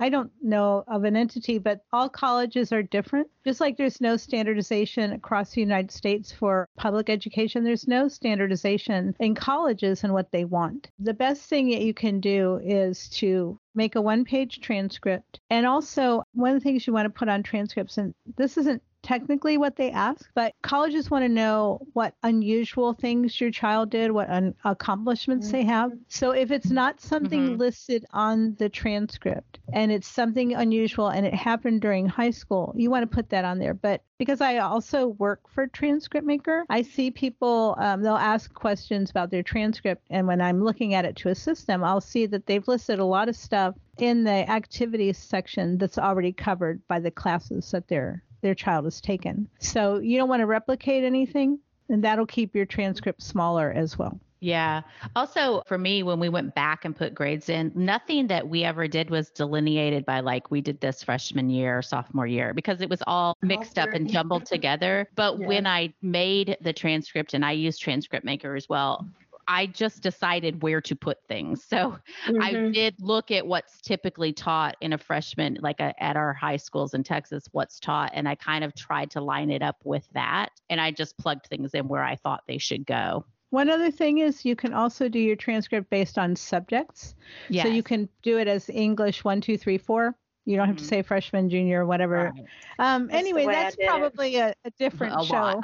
[0.00, 3.28] I don't know of an entity, but all colleges are different.
[3.44, 9.14] Just like there's no standardization across the United States for public education, there's no standardization
[9.20, 10.88] in colleges and what they want.
[10.98, 15.38] The best thing that you can do is to make a one page transcript.
[15.50, 18.82] And also, one of the things you want to put on transcripts, and this isn't
[19.02, 24.10] technically what they ask, but colleges want to know what unusual things your child did,
[24.10, 25.56] what un- accomplishments mm-hmm.
[25.56, 25.92] they have.
[26.08, 27.56] So if it's not something mm-hmm.
[27.56, 32.90] listed on the transcript and it's something unusual and it happened during high school, you
[32.90, 33.74] want to put that on there.
[33.74, 39.10] But because I also work for Transcript Maker, I see people, um, they'll ask questions
[39.10, 40.06] about their transcript.
[40.10, 43.04] And when I'm looking at it to assist them, I'll see that they've listed a
[43.04, 48.22] lot of stuff in the activities section that's already covered by the classes that they're
[48.40, 49.48] their child is taken.
[49.58, 54.18] So you don't want to replicate anything, and that'll keep your transcript smaller as well.
[54.40, 54.82] Yeah.
[55.14, 58.88] Also, for me, when we went back and put grades in, nothing that we ever
[58.88, 63.02] did was delineated by like we did this freshman year sophomore year because it was
[63.06, 65.06] all mixed up and jumbled together.
[65.14, 65.46] But yeah.
[65.46, 69.06] when I made the transcript and I used Transcript Maker as well,
[69.50, 71.64] I just decided where to put things.
[71.64, 71.98] So
[72.28, 72.40] mm-hmm.
[72.40, 76.56] I did look at what's typically taught in a freshman, like a, at our high
[76.56, 78.12] schools in Texas, what's taught.
[78.14, 80.50] And I kind of tried to line it up with that.
[80.70, 83.24] And I just plugged things in where I thought they should go.
[83.50, 87.16] One other thing is you can also do your transcript based on subjects.
[87.48, 87.66] Yes.
[87.66, 90.14] So you can do it as English one, two, three, four.
[90.44, 90.88] You don't have to mm-hmm.
[90.88, 92.32] say freshman, junior, whatever.
[92.32, 92.44] Right.
[92.78, 95.60] Um, anyway, that's probably a, a, different a show.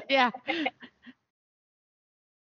[0.10, 0.30] yeah.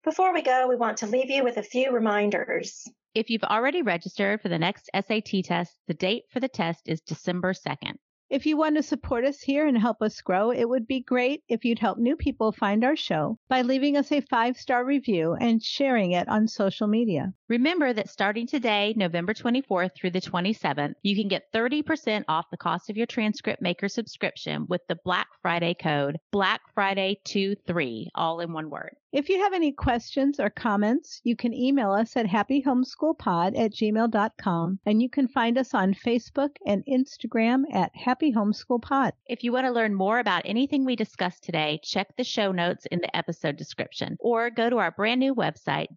[0.05, 2.87] Before we go, we want to leave you with a few reminders.
[3.15, 7.01] If you've already registered for the next SAT test, the date for the test is
[7.01, 7.95] December 2nd.
[8.29, 11.43] If you want to support us here and help us grow, it would be great
[11.49, 15.39] if you'd help new people find our show by leaving us a five star review
[15.41, 17.33] and sharing it on social media.
[17.49, 22.57] Remember that starting today, November 24th through the 27th, you can get 30% off the
[22.57, 28.41] cost of your transcript maker subscription with the Black Friday code Black Friday 23, all
[28.41, 28.97] in one word.
[29.15, 34.81] If you have any questions or comments, you can email us at happyhomeschoolpod at gmail.com
[34.85, 39.13] and you can find us on Facebook and Instagram at Happy Homeschool Pod.
[39.27, 42.87] If you want to learn more about anything we discussed today, check the show notes
[42.91, 45.97] in the episode description or go to our brand new website,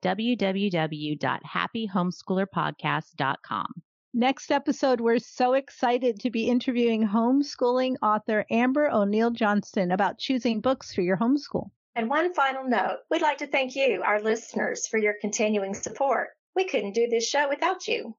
[1.43, 3.67] www.happyhomeschoolerpodcast.com.
[4.13, 10.61] Next episode, we're so excited to be interviewing homeschooling author Amber O'Neal Johnston about choosing
[10.61, 11.69] books for your homeschool.
[11.95, 16.29] And one final note we'd like to thank you, our listeners, for your continuing support.
[16.55, 18.15] We couldn't do this show without you.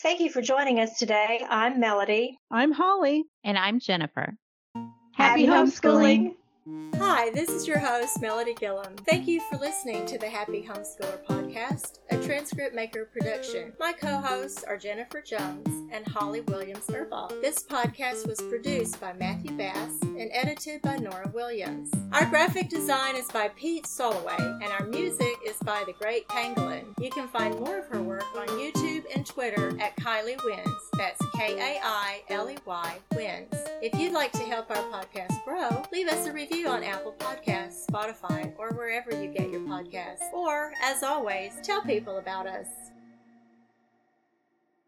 [0.00, 1.44] Thank you for joining us today.
[1.48, 2.38] I'm Melody.
[2.50, 3.24] I'm Holly.
[3.44, 4.34] And I'm Jennifer.
[4.74, 5.82] Happy, Happy homeschooling.
[5.82, 6.34] homeschooling.
[6.66, 8.96] Hi, this is your host, Melody Gillum.
[9.06, 13.74] Thank you for listening to the Happy Homeschooler Podcast, a transcript maker production.
[13.78, 17.38] My co hosts are Jennifer Jones and Holly Williams Urbach.
[17.42, 21.90] This podcast was produced by Matthew Bass and edited by Norah Williams.
[22.12, 26.98] Our graphic design is by Pete Soloway, and our music is by the great Pangolin.
[26.98, 30.90] You can find more of her work on YouTube and Twitter at Kailey Wins.
[30.96, 33.54] That's K A I L E Y Wins.
[33.82, 37.86] If you'd like to help our podcast grow, leave us a review on Apple Podcasts,
[37.86, 40.32] Spotify, or wherever you get your podcasts.
[40.32, 42.68] Or, as always, tell people about us.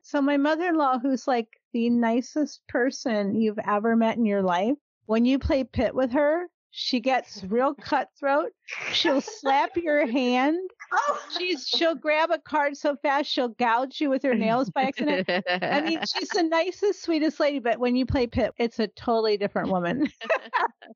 [0.03, 5.25] So my mother-in-law, who's like the nicest person you've ever met in your life, when
[5.25, 6.47] you play pit with her,
[6.79, 8.53] she gets real cutthroat.
[8.93, 10.59] She'll slap your hand.
[10.93, 11.21] Oh.
[11.39, 15.27] She's she'll grab a card so fast she'll gouge you with her nails by accident.
[15.49, 19.39] I mean, she's the nicest, sweetest lady, but when you play pit, it's a totally
[19.39, 20.07] different woman.